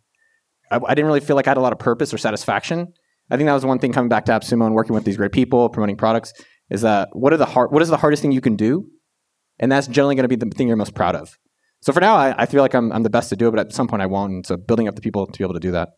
[0.71, 2.93] I, I didn't really feel like I had a lot of purpose or satisfaction.
[3.31, 5.33] I think that was one thing coming back to AppSumo and working with these great
[5.33, 6.33] people, promoting products.
[6.69, 7.71] Is that what are the hard?
[7.71, 8.87] What is the hardest thing you can do?
[9.59, 11.39] And that's generally going to be the thing you're most proud of.
[11.83, 13.61] So for now, I, I feel like I'm, I'm the best to do it, but
[13.61, 14.33] at some point I won't.
[14.33, 15.91] And so building up the people to be able to do that.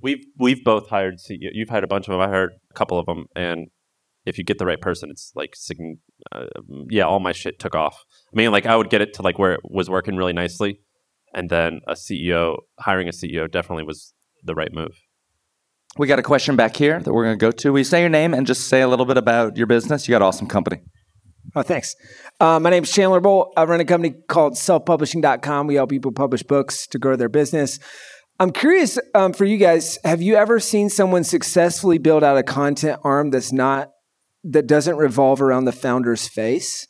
[0.00, 1.48] We've we've both hired CEO.
[1.52, 2.20] You've hired a bunch of them.
[2.20, 3.68] I hired a couple of them, and
[4.26, 5.54] if you get the right person, it's like
[6.30, 6.44] uh,
[6.90, 8.04] yeah, all my shit took off.
[8.30, 10.80] I mean, like I would get it to like where it was working really nicely,
[11.34, 15.00] and then a CEO hiring a CEO definitely was the right move.
[15.96, 17.72] We got a question back here that we're going to go to.
[17.72, 20.06] Will you say your name and just say a little bit about your business?
[20.06, 20.82] You got awesome company.
[21.54, 21.94] Oh, thanks.
[22.40, 23.52] Uh, my name is Chandler Bolt.
[23.56, 25.66] I run a company called selfpublishing.com.
[25.66, 27.78] We help people publish books to grow their business.
[28.40, 32.42] I'm curious um, for you guys, have you ever seen someone successfully build out a
[32.42, 33.92] content arm that's not,
[34.42, 36.88] that doesn't revolve around the founder's face?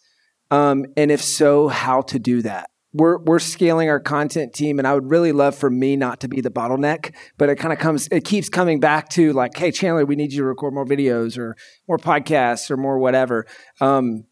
[0.51, 2.71] Um, and if so, how to do that?
[2.95, 6.29] We're, we're scaling our content team, and I would really love for me not to
[6.29, 9.73] be the bottleneck, but it kind of comes, it keeps coming back to like, hey,
[9.73, 11.57] Chandler, we need you to record more videos or
[11.89, 13.47] more podcasts or more whatever.
[13.81, 14.25] Um,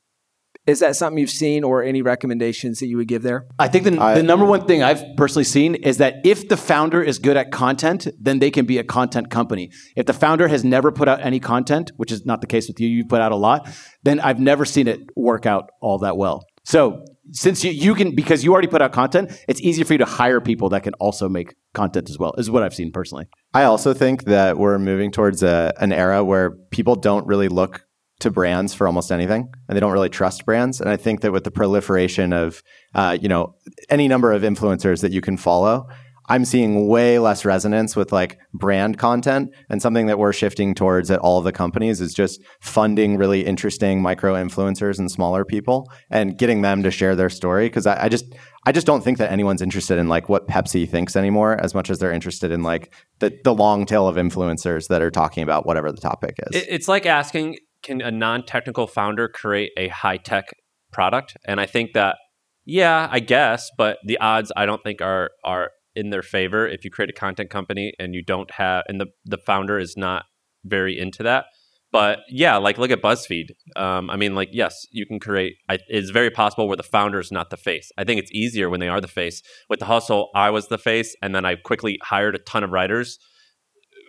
[0.66, 3.46] is that something you've seen or any recommendations that you would give there?
[3.58, 7.02] I think the, the number one thing I've personally seen is that if the founder
[7.02, 9.70] is good at content, then they can be a content company.
[9.96, 12.78] If the founder has never put out any content, which is not the case with
[12.78, 13.68] you, you put out a lot,
[14.02, 16.44] then I've never seen it work out all that well.
[16.64, 19.98] So since you, you can, because you already put out content, it's easier for you
[19.98, 23.26] to hire people that can also make content as well, is what I've seen personally.
[23.52, 27.84] I also think that we're moving towards a, an era where people don't really look
[28.23, 30.81] to brands for almost anything, and they don't really trust brands.
[30.81, 32.62] And I think that with the proliferation of,
[32.95, 33.55] uh, you know,
[33.91, 35.87] any number of influencers that you can follow,
[36.29, 39.51] I'm seeing way less resonance with like brand content.
[39.68, 44.01] And something that we're shifting towards at all the companies is just funding really interesting
[44.01, 47.68] micro influencers and smaller people and getting them to share their story.
[47.68, 50.89] Cause I, I just, I just don't think that anyone's interested in like what Pepsi
[50.89, 54.89] thinks anymore as much as they're interested in like the, the long tail of influencers
[54.89, 56.64] that are talking about whatever the topic is.
[56.68, 60.55] It's like asking, can a non-technical founder create a high-tech
[60.93, 61.37] product?
[61.45, 62.16] And I think that,
[62.64, 66.85] yeah, I guess, but the odds I don't think are are in their favor if
[66.85, 70.24] you create a content company and you don't have and the the founder is not
[70.64, 71.47] very into that.
[71.91, 73.51] But yeah, like look at BuzzFeed.
[73.76, 75.57] Um, I mean, like yes, you can create.
[75.68, 77.91] I, it's very possible where the founder is not the face.
[77.99, 79.43] I think it's easier when they are the face.
[79.68, 82.70] With the hustle, I was the face, and then I quickly hired a ton of
[82.70, 83.18] writers.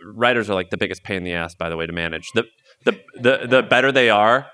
[0.05, 2.31] Writers are like the biggest pain in the ass, by the way, to manage.
[2.33, 2.45] The
[2.85, 4.47] the the, the better they are,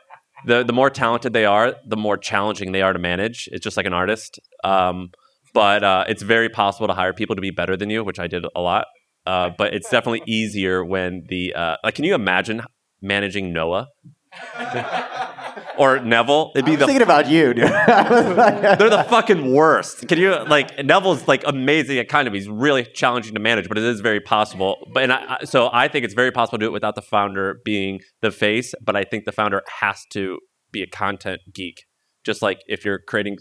[0.45, 3.49] the the more talented they are, the more challenging they are to manage.
[3.51, 4.39] It's just like an artist.
[4.63, 5.11] Um,
[5.53, 8.27] but uh, it's very possible to hire people to be better than you, which I
[8.27, 8.85] did a lot.
[9.25, 11.95] Uh, but it's definitely easier when the uh, like.
[11.95, 12.61] Can you imagine
[13.01, 13.87] managing Noah
[15.77, 16.51] or Neville?
[16.55, 17.67] It'd be the thinking about you, dude.
[17.67, 20.07] they're the fucking worst.
[20.07, 23.77] Can you like Neville's like amazing at kind of he's really challenging to manage, but
[23.77, 24.77] it is very possible.
[24.93, 27.59] But and I, so I think it's very possible to do it without the founder
[27.65, 28.73] being the face.
[28.81, 30.39] But I think the founder has to
[30.71, 31.85] be a content geek,
[32.23, 33.37] just like if you're creating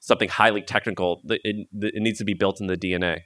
[0.00, 3.22] something highly technical, it, it needs to be built in the DNA.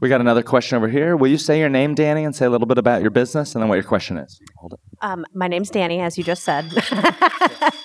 [0.00, 1.16] We got another question over here.
[1.16, 3.62] Will you say your name, Danny, and say a little bit about your business and
[3.62, 4.40] then what your question is?
[4.56, 4.80] Hold it.
[5.00, 6.64] Um, my name's Danny, as you just said.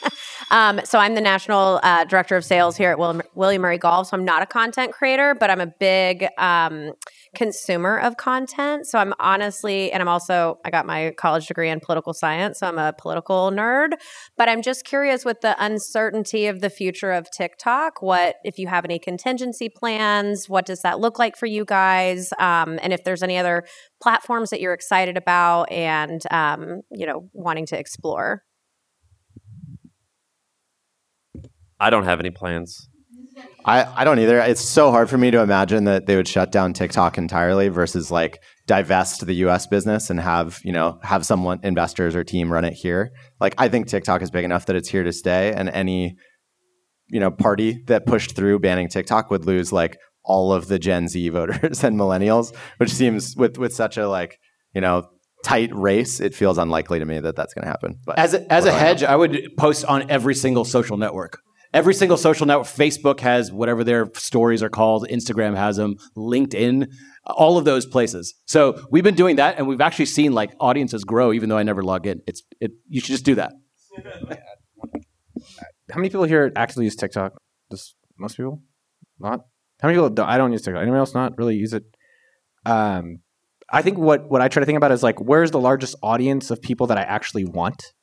[0.52, 4.08] um, so I'm the national uh, director of sales here at William, William Murray Golf.
[4.08, 6.94] So I'm not a content creator, but I'm a big um,
[7.36, 8.88] consumer of content.
[8.88, 12.68] So I'm honestly, and I'm also, I got my college degree in political science, so
[12.68, 13.92] I'm a political nerd.
[14.38, 18.68] But I'm just curious with the uncertainty of the future of TikTok, what, if you
[18.68, 22.34] have any contingency plans, what does that look like for you guys?
[22.40, 23.66] Um, and if there's any other
[24.02, 28.44] platforms that you're excited about and, um, you know, wanting to explore.
[31.80, 32.88] I don't have any plans.
[33.66, 34.40] I, I don't either.
[34.40, 38.10] It's so hard for me to imagine that they would shut down TikTok entirely versus
[38.10, 42.66] like divest the US business and have, you know, have someone investors or team run
[42.66, 43.12] it here.
[43.40, 46.16] Like I think TikTok is big enough that it's here to stay and any
[47.10, 51.08] you know, party that pushed through banning TikTok would lose like all of the Gen
[51.08, 54.38] Z voters and millennials, which seems with with such a like,
[54.74, 55.08] you know,
[55.44, 57.96] tight race, it feels unlikely to me that that's going to happen.
[58.06, 60.98] But As a, as a do I hedge, I would post on every single social
[60.98, 61.40] network.
[61.74, 62.68] Every single social network.
[62.68, 65.08] Facebook has whatever their stories are called.
[65.08, 65.98] Instagram has them.
[66.18, 66.88] LinkedIn,
[67.26, 68.34] all of those places.
[68.46, 71.64] So we've been doing that, and we've actually seen like audiences grow, even though I
[71.64, 72.22] never log in.
[72.26, 72.72] It's it.
[72.88, 73.54] You should just do that.
[75.92, 77.34] How many people here actually use TikTok?
[77.72, 78.64] Just most people?
[79.20, 79.42] Not?
[79.82, 80.24] How many people?
[80.26, 80.82] I don't use TikTok.
[80.82, 81.84] Anyone else not really use it?
[82.66, 83.20] Um,
[83.72, 86.50] I think what what I try to think about is like, where's the largest audience
[86.50, 87.94] of people that I actually want,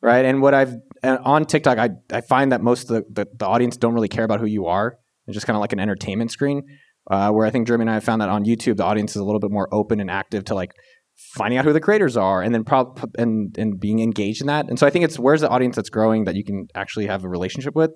[0.00, 0.24] right?
[0.24, 3.76] And what I've on TikTok, I I find that most of the the, the audience
[3.76, 4.98] don't really care about who you are.
[5.26, 6.62] It's just kind of like an entertainment screen.
[7.08, 9.16] Uh, where I think Jeremy and I have found that on YouTube, the audience is
[9.16, 10.72] a little bit more open and active to like
[11.14, 14.68] finding out who the creators are and then prob- and and being engaged in that.
[14.68, 17.24] And so I think it's where's the audience that's growing that you can actually have
[17.24, 17.92] a relationship with.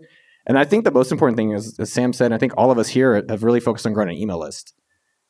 [0.46, 2.78] And I think the most important thing is, as Sam said, I think all of
[2.78, 4.74] us here have really focused on growing an email list.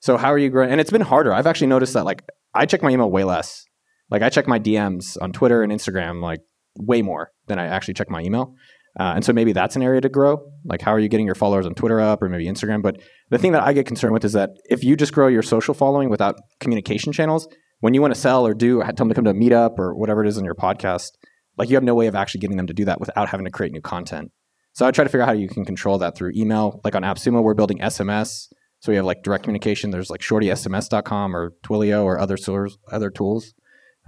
[0.01, 0.71] So how are you growing?
[0.71, 1.33] And it's been harder.
[1.33, 2.23] I've actually noticed that like
[2.55, 3.65] I check my email way less.
[4.11, 6.41] Like I check my DMs on Twitter and Instagram like
[6.79, 8.55] way more than I actually check my email.
[8.99, 10.39] Uh, and so maybe that's an area to grow.
[10.65, 12.83] Like how are you getting your followers on Twitter up or maybe Instagram?
[12.83, 13.01] But
[13.31, 15.75] the thing that I get concerned with is that if you just grow your social
[15.75, 17.49] following without communication channels,
[17.81, 19.95] when you want to sell or do tell them to come to a meetup or
[19.95, 21.11] whatever it is on your podcast,
[21.57, 23.51] like you have no way of actually getting them to do that without having to
[23.51, 24.33] create new content.
[24.73, 26.81] So I try to figure out how you can control that through email.
[26.85, 28.49] Like on AppSumo, we're building SMS.
[28.81, 29.91] So we have like direct communication.
[29.91, 33.53] There's like shortysms.com or Twilio or other source, other tools.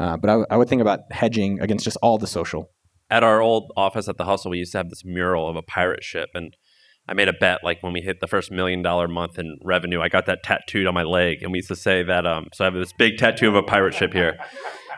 [0.02, 2.72] Uh, but I, would think about hedging against just all the social.
[3.08, 5.62] At our old office at the Hustle, we used to have this mural of a
[5.62, 6.56] pirate ship, and
[7.08, 10.00] I made a bet like when we hit the first million dollar month in revenue,
[10.00, 12.26] I got that tattooed on my leg, and we used to say that.
[12.26, 14.38] Um, so I have this big tattoo of a pirate ship here.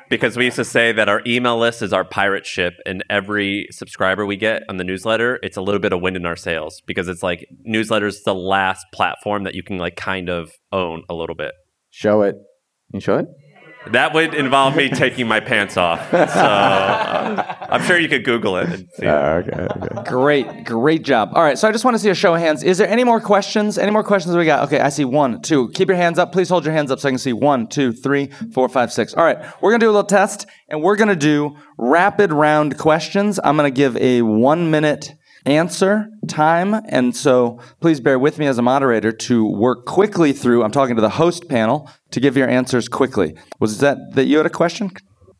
[0.08, 3.66] Because we used to say that our email list is our pirate ship, and every
[3.70, 6.80] subscriber we get on the newsletter, it's a little bit of wind in our sails.
[6.86, 11.14] Because it's like newsletters the last platform that you can like kind of own a
[11.14, 11.52] little bit.
[11.90, 12.36] Show it.
[12.94, 13.26] You show it?
[13.92, 16.10] That would involve me taking my pants off.
[16.10, 18.68] So uh, I'm sure you could Google it.
[18.68, 19.06] And see.
[19.06, 21.30] okay, Great, great job.
[21.34, 22.62] All right, so I just want to see a show of hands.
[22.62, 23.76] Is there any more questions?
[23.76, 24.64] Any more questions we got?
[24.66, 25.68] Okay, I see one, two.
[25.70, 26.32] Keep your hands up.
[26.32, 29.14] Please hold your hands up so I can see one, two, three, four, five, six.
[29.14, 33.38] All right, we're gonna do a little test, and we're gonna do rapid round questions.
[33.44, 35.14] I'm gonna give a one minute
[35.46, 40.62] answer time, and so please bear with me as a moderator to work quickly through.
[40.62, 43.34] I'm talking to the host panel to give your answers quickly.
[43.60, 44.90] Was that that you had a question?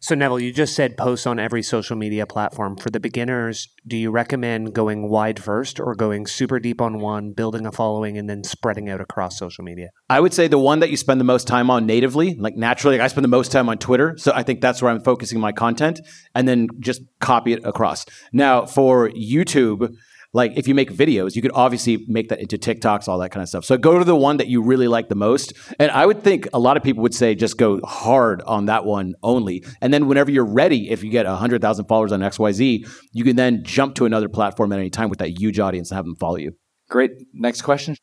[0.05, 2.77] So, Neville, you just said post on every social media platform.
[2.77, 7.33] For the beginners, do you recommend going wide first or going super deep on one,
[7.33, 9.89] building a following, and then spreading out across social media?
[10.11, 12.99] I would say the one that you spend the most time on natively, like naturally,
[12.99, 14.15] like I spend the most time on Twitter.
[14.19, 16.03] So I think that's where I'm focusing my content
[16.35, 18.05] and then just copy it across.
[18.31, 19.97] Now, for YouTube,
[20.35, 23.43] like if you make videos, you could obviously make that into TikToks, all that kind
[23.43, 23.65] of stuff.
[23.65, 25.55] So go to the one that you really like the most.
[25.79, 28.85] And I would think a lot of people would say just go hard on that
[28.85, 29.65] one only.
[29.81, 33.63] And then whenever you're ready, if you get 100,000 followers on XYZ, you can then
[33.63, 36.37] jump to another platform at any time with that huge audience and have them follow
[36.37, 36.53] you.
[36.91, 37.13] Great.
[37.33, 37.97] Next question.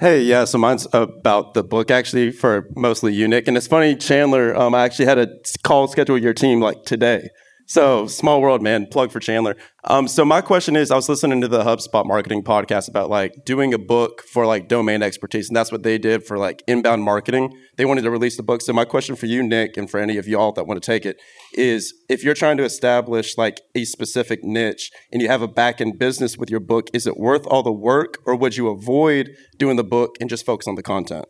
[0.00, 3.46] Hey, yeah, so mine's about the book actually for mostly you, Nick.
[3.46, 5.28] And it's funny, Chandler, um, I actually had a
[5.64, 7.28] call scheduled with your team like today.
[7.72, 8.84] So small world, man.
[8.84, 9.56] Plug for Chandler.
[9.84, 13.46] Um, so my question is, I was listening to the HubSpot marketing podcast about like
[13.46, 17.02] doing a book for like domain expertise, and that's what they did for like inbound
[17.02, 17.58] marketing.
[17.78, 18.60] They wanted to release the book.
[18.60, 21.06] So my question for you, Nick, and for any of y'all that want to take
[21.06, 21.18] it,
[21.54, 25.80] is if you're trying to establish like a specific niche and you have a back
[25.80, 29.30] end business with your book, is it worth all the work, or would you avoid
[29.56, 31.24] doing the book and just focus on the content?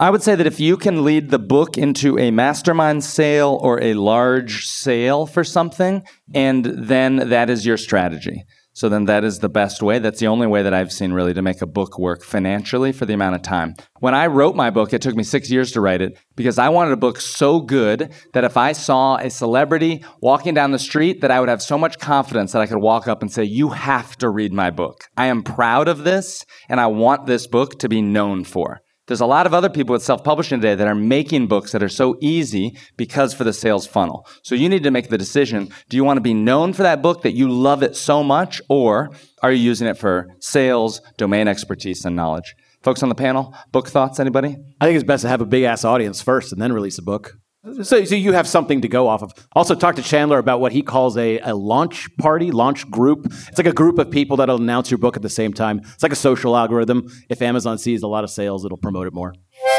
[0.00, 3.80] I would say that if you can lead the book into a mastermind sale or
[3.80, 6.02] a large sale for something,
[6.34, 8.44] and then that is your strategy.
[8.72, 10.00] So then that is the best way.
[10.00, 13.06] That's the only way that I've seen really to make a book work financially for
[13.06, 13.74] the amount of time.
[14.00, 16.70] When I wrote my book, it took me six years to write it because I
[16.70, 21.20] wanted a book so good that if I saw a celebrity walking down the street,
[21.20, 23.68] that I would have so much confidence that I could walk up and say, You
[23.68, 25.04] have to read my book.
[25.16, 28.80] I am proud of this and I want this book to be known for.
[29.06, 31.82] There's a lot of other people with self publishing today that are making books that
[31.82, 34.26] are so easy because for the sales funnel.
[34.42, 37.02] So you need to make the decision do you want to be known for that
[37.02, 39.10] book that you love it so much, or
[39.42, 42.54] are you using it for sales, domain expertise, and knowledge?
[42.82, 44.56] Folks on the panel, book thoughts, anybody?
[44.80, 47.02] I think it's best to have a big ass audience first and then release a
[47.02, 47.36] book.
[47.82, 49.32] So, so you have something to go off of.
[49.54, 53.24] Also, talk to Chandler about what he calls a, a launch party, launch group.
[53.48, 55.80] It's like a group of people that'll announce your book at the same time.
[55.82, 57.10] It's like a social algorithm.
[57.30, 59.34] If Amazon sees a lot of sales, it'll promote it more.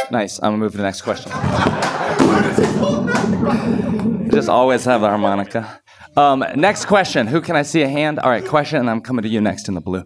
[0.10, 0.40] Nice.
[0.40, 1.32] I'm gonna move to the next question.
[4.32, 5.82] Just always have the harmonica.
[6.18, 7.28] Um, next question.
[7.28, 8.20] Who can I see a hand?
[8.20, 10.06] All right, question, and I'm coming to you next in the blue.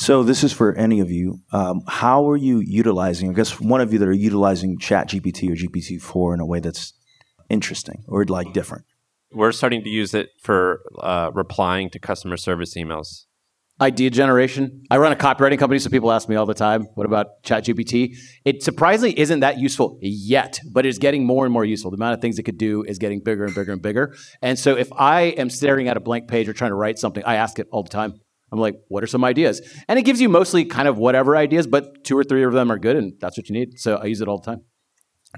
[0.00, 1.40] So this is for any of you.
[1.52, 3.28] Um, how are you utilizing?
[3.28, 6.94] I guess one of you that are utilizing ChatGPT or GPT-4 in a way that's
[7.50, 8.86] interesting or like different.
[9.30, 13.26] We're starting to use it for uh, replying to customer service emails.
[13.78, 14.84] Idea generation.
[14.90, 18.16] I run a copywriting company, so people ask me all the time, "What about ChatGPT?"
[18.46, 21.90] It surprisingly isn't that useful yet, but it's getting more and more useful.
[21.90, 24.16] The amount of things it could do is getting bigger and bigger and bigger.
[24.40, 27.22] And so, if I am staring at a blank page or trying to write something,
[27.24, 28.20] I ask it all the time.
[28.52, 29.60] I'm like, what are some ideas?
[29.88, 32.70] And it gives you mostly kind of whatever ideas, but two or three of them
[32.70, 33.78] are good, and that's what you need.
[33.78, 34.62] So I use it all the time.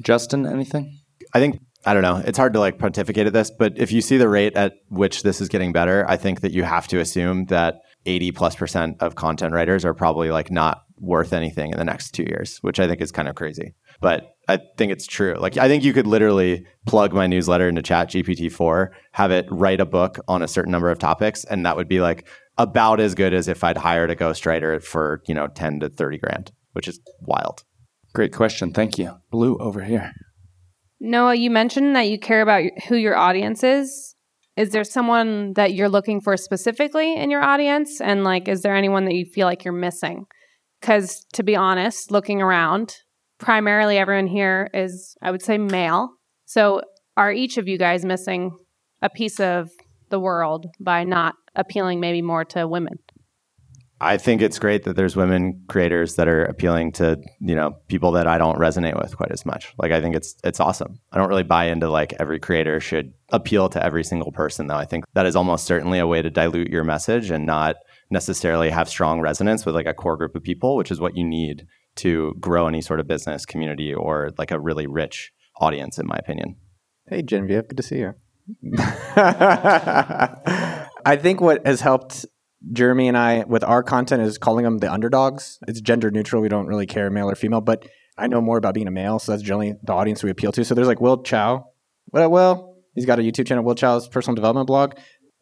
[0.02, 0.98] Justin, anything?
[1.34, 2.22] I think I don't know.
[2.24, 5.22] It's hard to like pontificate at this, but if you see the rate at which
[5.22, 8.96] this is getting better, I think that you have to assume that 80 plus percent
[9.00, 12.78] of content writers are probably like not worth anything in the next two years, which
[12.78, 13.74] I think is kind of crazy.
[14.00, 15.34] But I think it's true.
[15.38, 19.46] Like I think you could literally plug my newsletter into Chat GPT four, have it
[19.50, 22.28] write a book on a certain number of topics, and that would be like
[22.58, 26.18] about as good as if I'd hired a ghostwriter for, you know, 10 to 30
[26.18, 27.64] grand, which is wild.
[28.14, 28.72] Great question.
[28.72, 29.14] Thank you.
[29.30, 30.12] Blue over here.
[31.00, 34.14] Noah, you mentioned that you care about who your audience is.
[34.56, 38.00] Is there someone that you're looking for specifically in your audience?
[38.00, 40.26] And like, is there anyone that you feel like you're missing?
[40.80, 42.96] Because to be honest, looking around,
[43.38, 46.10] primarily everyone here is, I would say, male.
[46.44, 46.82] So
[47.16, 48.56] are each of you guys missing
[49.00, 49.70] a piece of
[50.12, 53.00] the world by not appealing maybe more to women?
[54.00, 58.10] I think it's great that there's women creators that are appealing to you know people
[58.12, 59.72] that I don't resonate with quite as much.
[59.78, 60.98] Like I think it's it's awesome.
[61.12, 64.76] I don't really buy into like every creator should appeal to every single person though.
[64.76, 67.76] I think that is almost certainly a way to dilute your message and not
[68.10, 71.24] necessarily have strong resonance with like a core group of people, which is what you
[71.24, 76.08] need to grow any sort of business community or like a really rich audience in
[76.08, 76.56] my opinion.
[77.08, 78.14] Hey Genevieve, good to see you.
[81.04, 82.26] I think what has helped
[82.72, 85.58] Jeremy and I with our content is calling them the underdogs.
[85.66, 86.42] It's gender neutral.
[86.42, 87.86] We don't really care male or female, but
[88.16, 90.64] I know more about being a male, so that's generally the audience we appeal to.
[90.64, 91.64] So there's like Will Chow.
[92.06, 92.76] What Will?
[92.94, 94.94] He's got a YouTube channel, Will Chow's personal development blog.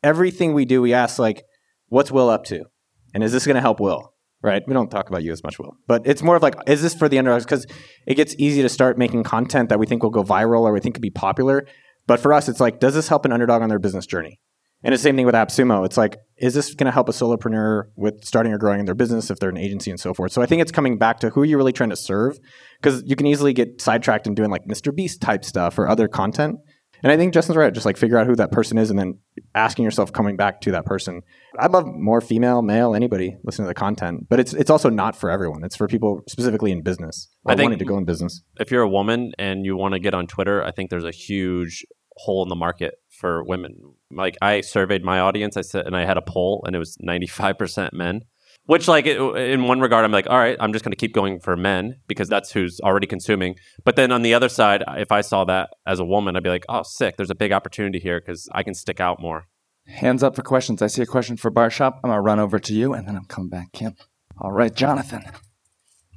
[0.03, 1.45] Everything we do, we ask like,
[1.89, 2.65] what's Will up to?
[3.13, 4.15] And is this going to help Will?
[4.43, 4.63] Right?
[4.67, 5.77] We don't talk about you as much, Will.
[5.87, 7.45] But it's more of like, is this for the underdogs?
[7.45, 7.67] Because
[8.07, 10.81] it gets easy to start making content that we think will go viral or we
[10.81, 11.67] think could be popular.
[12.07, 14.41] But for us, it's like, does this help an underdog on their business journey?
[14.83, 15.85] And the same thing with AppSumo.
[15.85, 19.31] It's like, is this going to help a solopreneur with starting or growing their business
[19.31, 20.33] if they're an agency and so forth?
[20.33, 22.39] So I think it's coming back to who you're really trying to serve
[22.81, 24.95] because you can easily get sidetracked in doing like Mr.
[24.95, 26.57] Beast type stuff or other content.
[27.03, 27.73] And I think Justin's right.
[27.73, 29.19] Just like figure out who that person is and then
[29.55, 31.23] asking yourself coming back to that person.
[31.59, 35.17] I'd love more female, male, anybody listening to the content, but it's it's also not
[35.17, 35.65] for everyone.
[35.65, 38.43] It's for people specifically in business or I wanting to go in business.
[38.59, 41.11] If you're a woman and you want to get on Twitter, I think there's a
[41.11, 41.85] huge
[42.17, 43.77] hole in the market for women.
[44.11, 46.97] Like I surveyed my audience, I said, and I had a poll, and it was
[46.99, 48.23] 95% men.
[48.71, 51.41] Which, like, in one regard, I'm like, all right, I'm just going to keep going
[51.41, 53.57] for men because that's who's already consuming.
[53.85, 56.51] But then on the other side, if I saw that as a woman, I'd be
[56.51, 57.17] like, oh, sick.
[57.17, 59.49] There's a big opportunity here because I can stick out more.
[59.89, 60.83] Hands up for questions.
[60.83, 61.99] I see a question for Barshop.
[62.05, 63.97] I'm gonna run over to you, and then I'm coming back, Kim.
[64.41, 65.25] All right, Jonathan.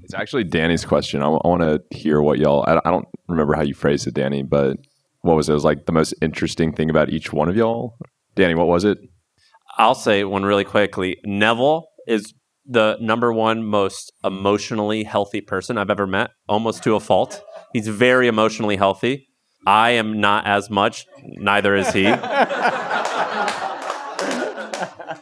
[0.04, 1.24] It's actually Danny's question.
[1.24, 2.64] I, want to hear what y'all.
[2.68, 4.78] I, I don't remember how you phrased it, Danny, but
[5.22, 5.54] what was it?
[5.54, 7.95] It was like the most interesting thing about each one of y'all.
[8.36, 8.99] Danny, what was it?
[9.80, 11.18] I'll say one really quickly.
[11.26, 12.32] Neville is
[12.66, 17.43] the number one most emotionally healthy person I've ever met, almost to a fault.
[17.74, 19.28] He's very emotionally healthy.
[19.66, 22.03] I am not as much, neither is he.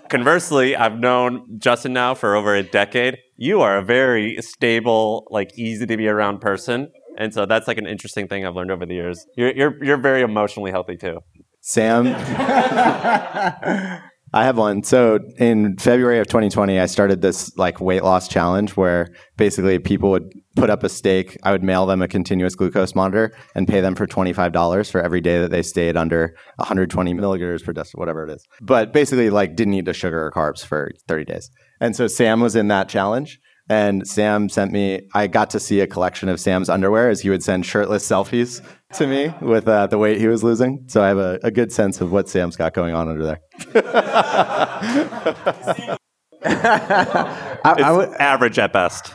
[0.09, 3.17] Conversely, I've known Justin now for over a decade.
[3.37, 6.91] You are a very stable, like easy to be around person.
[7.17, 9.25] And so that's like an interesting thing I've learned over the years.
[9.37, 11.19] You're you're you're very emotionally healthy too.
[11.61, 12.07] Sam.
[14.33, 14.83] I have one.
[14.83, 20.09] So in February of 2020, I started this like weight loss challenge where basically people
[20.11, 21.37] would put up a stake.
[21.43, 25.19] I would mail them a continuous glucose monitor and pay them for $25 for every
[25.19, 28.47] day that they stayed under 120 milligrams per deciliter, whatever it is.
[28.61, 31.51] But basically, like didn't eat a sugar or carbs for 30 days.
[31.81, 33.39] And so Sam was in that challenge.
[33.71, 37.29] And Sam sent me, I got to see a collection of Sam's underwear as he
[37.29, 38.61] would send shirtless selfies
[38.95, 40.83] to me with uh, the weight he was losing.
[40.87, 43.39] So I have a, a good sense of what Sam's got going on under there.
[46.43, 49.13] I, would average at best.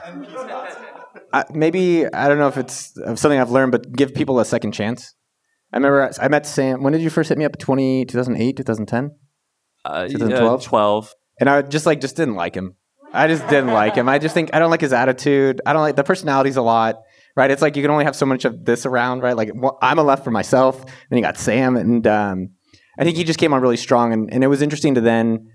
[1.34, 4.72] I, maybe I don't know if it's something I've learned, but give people a second
[4.72, 5.14] chance.
[5.70, 6.82] I remember I met Sam.
[6.82, 7.58] When did you first hit me up?
[7.58, 9.10] 20, 2008, 2010,
[9.84, 11.12] Uh, 2012, 12.
[11.40, 12.76] And I just like just didn't like him.
[13.12, 14.08] I just didn't like him.
[14.08, 15.60] I just think I don't like his attitude.
[15.64, 16.96] I don't like the personalities a lot.
[17.36, 17.50] Right?
[17.50, 19.22] It's like you can only have so much of this around.
[19.22, 19.36] Right?
[19.36, 20.84] Like well, I'm a left for myself.
[20.84, 22.50] Then you got Sam, and um,
[22.98, 24.12] I think he just came on really strong.
[24.12, 25.50] And, and it was interesting to then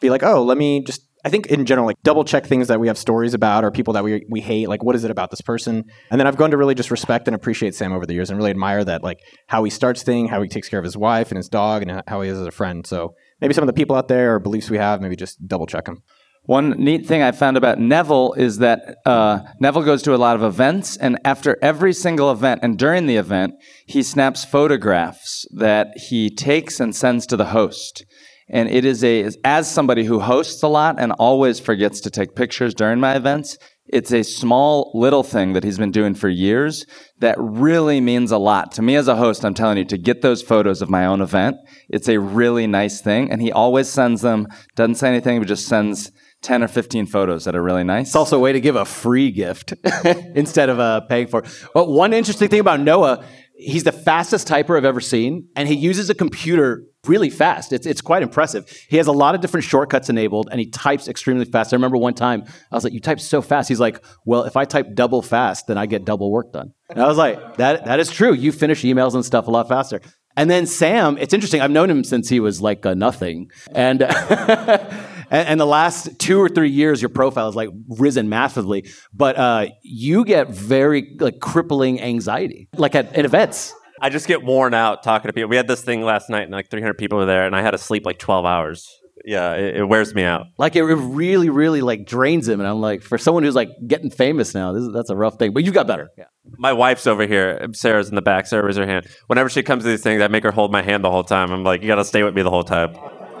[0.00, 1.02] be like, oh, let me just.
[1.24, 3.94] I think in general, like double check things that we have stories about or people
[3.94, 4.68] that we we hate.
[4.68, 5.84] Like, what is it about this person?
[6.10, 8.36] And then I've gone to really just respect and appreciate Sam over the years and
[8.36, 11.30] really admire that, like how he starts things, how he takes care of his wife
[11.30, 12.84] and his dog, and how he is as a friend.
[12.84, 15.66] So maybe some of the people out there or beliefs we have, maybe just double
[15.66, 16.02] check them.
[16.44, 20.34] One neat thing I found about Neville is that uh, Neville goes to a lot
[20.34, 23.54] of events, and after every single event and during the event,
[23.86, 28.04] he snaps photographs that he takes and sends to the host.
[28.48, 32.34] And it is a, as somebody who hosts a lot and always forgets to take
[32.34, 36.84] pictures during my events, it's a small little thing that he's been doing for years
[37.20, 38.72] that really means a lot.
[38.72, 41.20] To me as a host, I'm telling you, to get those photos of my own
[41.20, 41.56] event,
[41.88, 43.30] it's a really nice thing.
[43.30, 46.10] And he always sends them, doesn't say anything, but just sends
[46.42, 48.08] 10 or 15 photos that are really nice.
[48.08, 49.74] It's also a way to give a free gift
[50.34, 51.64] instead of uh, paying for it.
[51.74, 53.24] Well, one interesting thing about Noah,
[53.54, 57.72] he's the fastest typer I've ever seen, and he uses a computer really fast.
[57.72, 58.68] It's, it's quite impressive.
[58.88, 61.72] He has a lot of different shortcuts enabled, and he types extremely fast.
[61.72, 64.56] I remember one time I was like, "You type so fast." He's like, "Well, if
[64.56, 67.84] I type double fast, then I get double work done." And I was like, "That
[67.86, 68.32] that is true.
[68.32, 70.00] You finish emails and stuff a lot faster."
[70.36, 71.60] And then Sam, it's interesting.
[71.60, 74.02] I've known him since he was like nothing, and.
[75.32, 78.88] and, and the last two or three years, your profile has like risen massively.
[79.12, 83.74] But uh, you get very like crippling anxiety, like at, at events.
[84.00, 85.48] I just get worn out talking to people.
[85.48, 87.70] We had this thing last night, and like 300 people were there, and I had
[87.70, 88.88] to sleep like 12 hours.
[89.24, 90.46] Yeah, it, it wears me out.
[90.58, 92.60] Like it really, really like drains him.
[92.60, 95.52] And I'm like, for someone who's like getting famous now, this that's a rough thing.
[95.52, 96.10] But you got better.
[96.18, 96.24] Yeah.
[96.58, 97.64] My wife's over here.
[97.72, 98.46] Sarah's in the back.
[98.46, 99.06] Sarah, raise her hand.
[99.28, 101.52] Whenever she comes to these things, I make her hold my hand the whole time.
[101.52, 102.96] I'm like, you got to stay with me the whole time.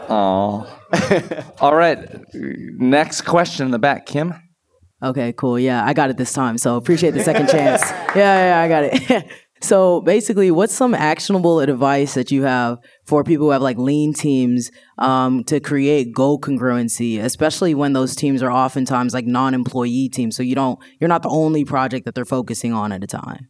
[0.08, 0.78] Oh.
[1.60, 1.98] All right.
[2.34, 4.34] Next question in the back, Kim.
[5.02, 5.58] Okay, cool.
[5.58, 6.58] Yeah, I got it this time.
[6.58, 7.82] So appreciate the second chance.
[8.14, 9.24] Yeah, yeah, I got it.
[9.62, 12.76] so basically, what's some actionable advice that you have
[13.06, 18.14] for people who have like lean teams um, to create goal congruency, especially when those
[18.14, 20.36] teams are oftentimes like non-employee teams.
[20.36, 23.48] So you don't, you're not the only project that they're focusing on at a time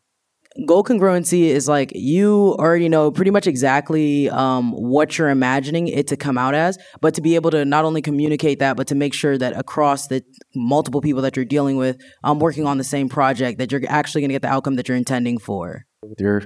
[0.66, 6.06] goal congruency is like you already know pretty much exactly um, what you're imagining it
[6.08, 8.94] to come out as, but to be able to not only communicate that, but to
[8.94, 10.22] make sure that across the
[10.54, 14.22] multiple people that you're dealing with, um, working on the same project, that you're actually
[14.22, 15.84] going to get the outcome that you're intending for.
[16.18, 16.42] Your,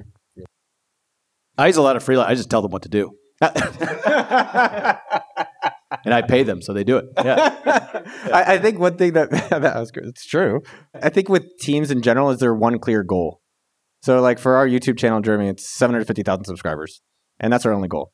[1.58, 2.30] I use a lot of freelance.
[2.30, 3.12] I just tell them what to do.
[3.40, 3.52] and
[6.14, 7.06] I pay them, so they do it.
[7.22, 7.54] Yeah.
[8.32, 10.06] I, I think one thing that that was good.
[10.06, 10.62] It's true.
[10.94, 13.40] I think with teams in general, is there one clear goal?
[14.06, 17.02] So, like for our YouTube channel, Jeremy, it's 750,000 subscribers,
[17.40, 18.12] and that's our only goal.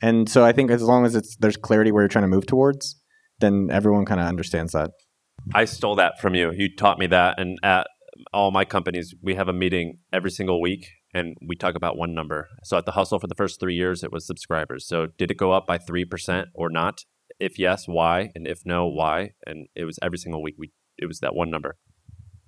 [0.00, 2.46] And so, I think as long as it's there's clarity where you're trying to move
[2.46, 2.94] towards,
[3.40, 4.92] then everyone kind of understands that.
[5.52, 6.52] I stole that from you.
[6.52, 7.88] You taught me that, and at
[8.32, 12.14] all my companies, we have a meeting every single week, and we talk about one
[12.14, 12.46] number.
[12.62, 14.86] So at the hustle for the first three years, it was subscribers.
[14.86, 17.00] So did it go up by three percent or not?
[17.40, 18.30] If yes, why?
[18.36, 19.30] And if no, why?
[19.44, 20.54] And it was every single week.
[20.56, 21.78] We it was that one number.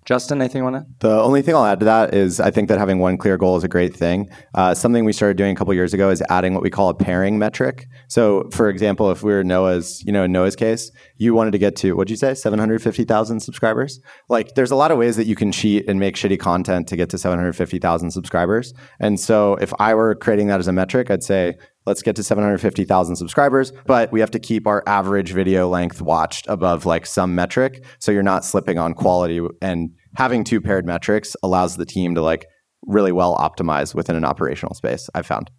[0.05, 1.09] Justin, anything you want to?
[1.09, 3.57] The only thing I'll add to that is I think that having one clear goal
[3.57, 4.29] is a great thing.
[4.55, 6.95] Uh, something we started doing a couple years ago is adding what we call a
[6.95, 7.87] pairing metric.
[8.09, 11.59] So, for example, if we were Noah's, you know, in Noah's case, you wanted to
[11.59, 13.99] get to what'd you say, seven hundred fifty thousand subscribers?
[14.29, 16.97] Like, there's a lot of ways that you can cheat and make shitty content to
[16.97, 18.75] get to seven hundred fifty thousand subscribers.
[19.01, 21.55] And so, if I were creating that as a metric, I'd say
[21.87, 26.47] let's get to 750,000 subscribers, but we have to keep our average video length watched
[26.49, 27.85] above like some metric.
[27.99, 32.23] So you're not slipping on quality and having two paired metrics allows the team to
[32.23, 32.47] like
[32.87, 35.51] really well optimize within an operational space, I've found.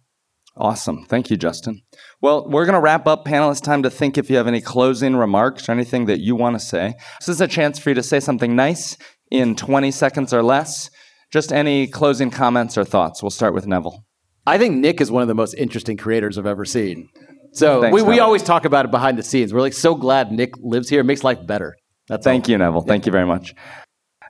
[0.58, 1.04] Awesome.
[1.04, 1.82] Thank you, Justin.
[2.22, 3.26] Well, we're going to wrap up.
[3.26, 6.58] Panelists, time to think if you have any closing remarks or anything that you want
[6.58, 6.94] to say.
[7.20, 8.96] This is a chance for you to say something nice
[9.30, 10.88] in 20 seconds or less.
[11.30, 13.22] Just any closing comments or thoughts.
[13.22, 14.05] We'll start with Neville.
[14.46, 17.08] I think Nick is one of the most interesting creators I've ever seen.
[17.52, 18.24] So Thanks, we, we Neville.
[18.24, 19.52] always talk about it behind the scenes.
[19.52, 21.00] We're like so glad Nick lives here.
[21.00, 21.76] It makes life better.
[22.08, 22.82] That's Thank you, Neville.
[22.82, 23.54] Thank you very much.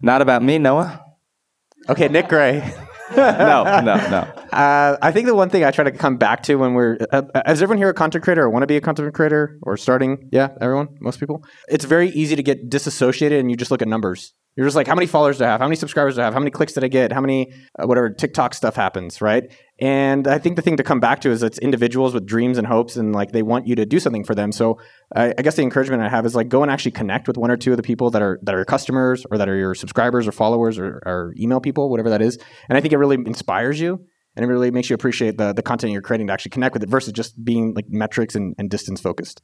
[0.00, 1.02] Not about me, Noah.
[1.88, 2.60] Okay, Nick Gray.
[3.16, 4.18] no, no, no.
[4.52, 7.22] Uh, I think the one thing I try to come back to when we're, uh,
[7.46, 10.28] is everyone here a content creator or want to be a content creator or starting?
[10.32, 11.44] Yeah, everyone, most people.
[11.68, 14.34] It's very easy to get disassociated and you just look at numbers.
[14.56, 15.60] You're just like, how many followers do I have?
[15.60, 16.32] How many subscribers do I have?
[16.32, 17.12] How many clicks did I get?
[17.12, 19.52] How many, uh, whatever TikTok stuff happens, right?
[19.78, 22.66] And I think the thing to come back to is it's individuals with dreams and
[22.66, 24.52] hopes and like they want you to do something for them.
[24.52, 24.80] So
[25.14, 27.50] I, I guess the encouragement I have is like go and actually connect with one
[27.50, 29.74] or two of the people that are that are your customers or that are your
[29.74, 32.38] subscribers or followers or, or email people, whatever that is.
[32.70, 35.62] And I think it really inspires you and it really makes you appreciate the the
[35.62, 38.70] content you're creating to actually connect with it versus just being like metrics and, and
[38.70, 39.42] distance focused.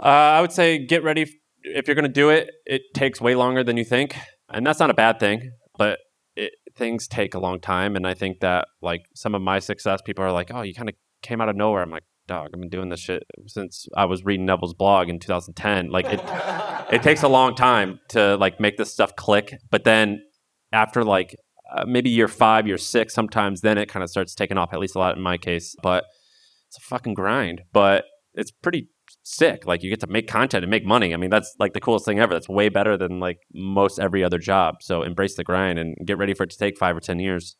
[0.00, 1.37] Uh, I would say get ready.
[1.62, 4.16] If you're going to do it, it takes way longer than you think,
[4.48, 5.52] and that's not a bad thing.
[5.76, 5.98] But
[6.36, 10.00] it, things take a long time, and I think that like some of my success,
[10.02, 12.60] people are like, "Oh, you kind of came out of nowhere." I'm like, "Dog, I've
[12.60, 16.20] been doing this shit since I was reading Neville's blog in 2010." Like it,
[16.92, 19.58] it takes a long time to like make this stuff click.
[19.70, 20.22] But then
[20.72, 21.36] after like
[21.74, 24.72] uh, maybe year five, year six, sometimes then it kind of starts taking off.
[24.72, 26.04] At least a lot in my case, but
[26.68, 27.62] it's a fucking grind.
[27.72, 28.04] But
[28.34, 28.88] it's pretty
[29.28, 29.66] sick.
[29.66, 31.14] Like you get to make content and make money.
[31.14, 32.32] I mean, that's like the coolest thing ever.
[32.32, 34.82] That's way better than like most every other job.
[34.82, 37.56] So embrace the grind and get ready for it to take five or ten years.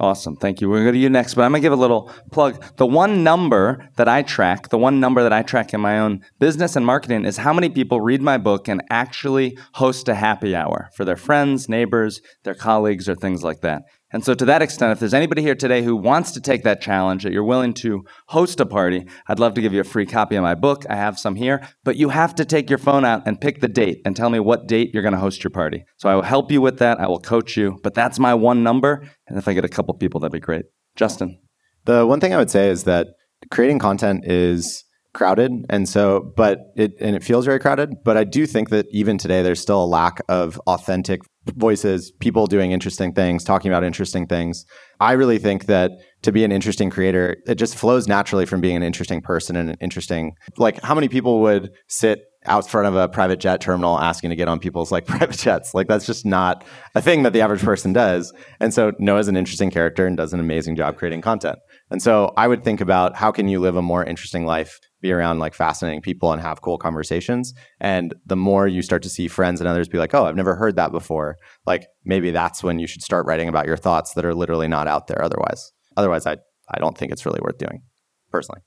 [0.00, 0.34] Awesome.
[0.34, 0.68] Thank you.
[0.68, 2.62] We're going to go to you next, but I'm going to give a little plug.
[2.76, 6.24] The one number that I track, the one number that I track in my own
[6.40, 10.56] business and marketing is how many people read my book and actually host a happy
[10.56, 13.82] hour for their friends, neighbors, their colleagues, or things like that.
[14.14, 16.80] And so, to that extent, if there's anybody here today who wants to take that
[16.80, 20.06] challenge, that you're willing to host a party, I'd love to give you a free
[20.06, 20.84] copy of my book.
[20.88, 23.66] I have some here, but you have to take your phone out and pick the
[23.66, 25.84] date and tell me what date you're going to host your party.
[25.96, 27.00] So, I will help you with that.
[27.00, 29.02] I will coach you, but that's my one number.
[29.26, 30.66] And if I get a couple people, that'd be great.
[30.94, 31.40] Justin.
[31.84, 33.08] The one thing I would say is that
[33.50, 34.84] creating content is
[35.14, 35.52] crowded.
[35.70, 37.94] And so but it and it feels very crowded.
[38.04, 42.46] But i do think that even today there's still a lack of authentic voices people
[42.46, 44.66] doing interesting things talking about interesting things.
[45.00, 45.92] I really think that
[46.22, 49.70] to be an interesting creator it just flows naturally from being an interesting person and
[49.70, 53.98] an interesting like how many people would sit out front of a private jet terminal
[53.98, 55.74] asking to get on people's like private jets?
[55.74, 56.64] Like that's just not
[56.94, 58.32] a thing that the average person does.
[58.60, 61.58] And so noah's an interesting character and does an amazing job creating content
[61.90, 65.12] and so I would think about how can you live a more interesting life, be
[65.12, 67.52] around like fascinating people and have cool conversations.
[67.80, 70.54] And the more you start to see friends and others be like, oh, I've never
[70.54, 71.36] heard that before,
[71.66, 74.88] like maybe that's when you should start writing about your thoughts that are literally not
[74.88, 75.72] out there otherwise.
[75.96, 76.38] Otherwise, I,
[76.70, 77.82] I don't think it's really worth doing
[78.30, 78.62] personally.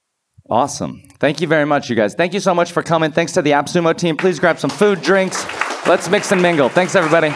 [0.49, 1.02] Awesome.
[1.19, 2.15] Thank you very much, you guys.
[2.15, 3.11] Thank you so much for coming.
[3.11, 4.15] Thanks to the AppSumo team.
[4.15, 5.45] Please grab some food, drinks.
[5.88, 6.69] Let's mix and mingle.
[6.69, 7.34] Thanks, everybody.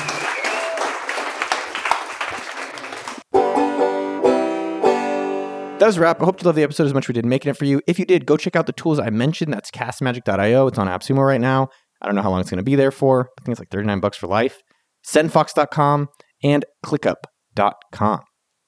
[5.81, 6.21] That was a wrap.
[6.21, 7.81] I hope you loved the episode as much as we did making it for you.
[7.87, 9.51] If you did, go check out the tools I mentioned.
[9.51, 10.67] That's castmagic.io.
[10.67, 11.69] It's on AppSumo right now.
[11.99, 13.31] I don't know how long it's going to be there for.
[13.39, 14.61] I think it's like 39 bucks for life.
[15.07, 16.09] Sendfox.com
[16.43, 18.19] and clickup.com.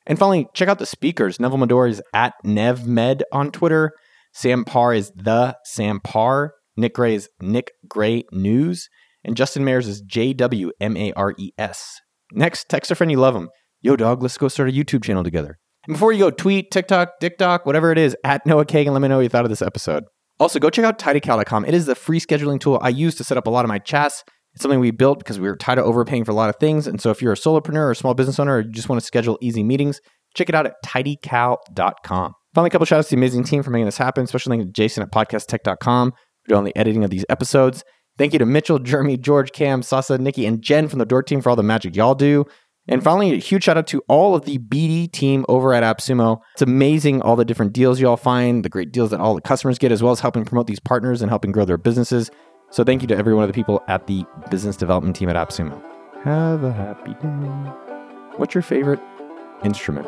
[0.08, 1.40] And finally, check out the speakers.
[1.40, 3.92] Neville Medhora is at NevMed on Twitter.
[4.34, 6.56] Sam Parr is the Sam Parr.
[6.76, 8.90] Nick Gray is Nick Gray News.
[9.24, 11.78] And Justin Mares is JWMARES.
[12.32, 13.50] Next, text a friend you love him.
[13.82, 15.60] Yo, dog, let's go start a YouTube channel together.
[15.86, 18.94] And before you go, tweet, TikTok, TikTok, whatever it is, at Noah Kagan.
[18.94, 20.06] Let me know what you thought of this episode.
[20.40, 21.66] Also, go check out tidycal.com.
[21.66, 23.80] It is the free scheduling tool I use to set up a lot of my
[23.80, 24.24] chats.
[24.54, 26.88] It's something we built because we were tired of overpaying for a lot of things.
[26.88, 29.00] And so if you're a solopreneur or a small business owner or you just want
[29.00, 30.00] to schedule easy meetings,
[30.36, 32.34] check it out at tidycal.com.
[32.54, 34.68] Finally, a couple shout outs to the amazing team for making this happen, especially thank
[34.68, 37.84] to Jason at podcasttech.com for doing the editing of these episodes.
[38.18, 41.42] Thank you to Mitchell, Jeremy, George, Cam, Sasa, Nikki, and Jen from the Dork team
[41.42, 42.46] for all the magic y'all do.
[42.88, 46.42] And finally, a huge shout out to all of the BD team over at AppSumo.
[46.54, 49.42] It's amazing all the different deals you all find, the great deals that all the
[49.42, 52.30] customers get, as well as helping promote these partners and helping grow their businesses.
[52.72, 55.36] So thank you to every one of the people at the business development team at
[55.36, 55.82] AppSumo.
[56.24, 58.38] Have a happy day.
[58.38, 59.00] What's your favorite
[59.64, 60.08] instrument?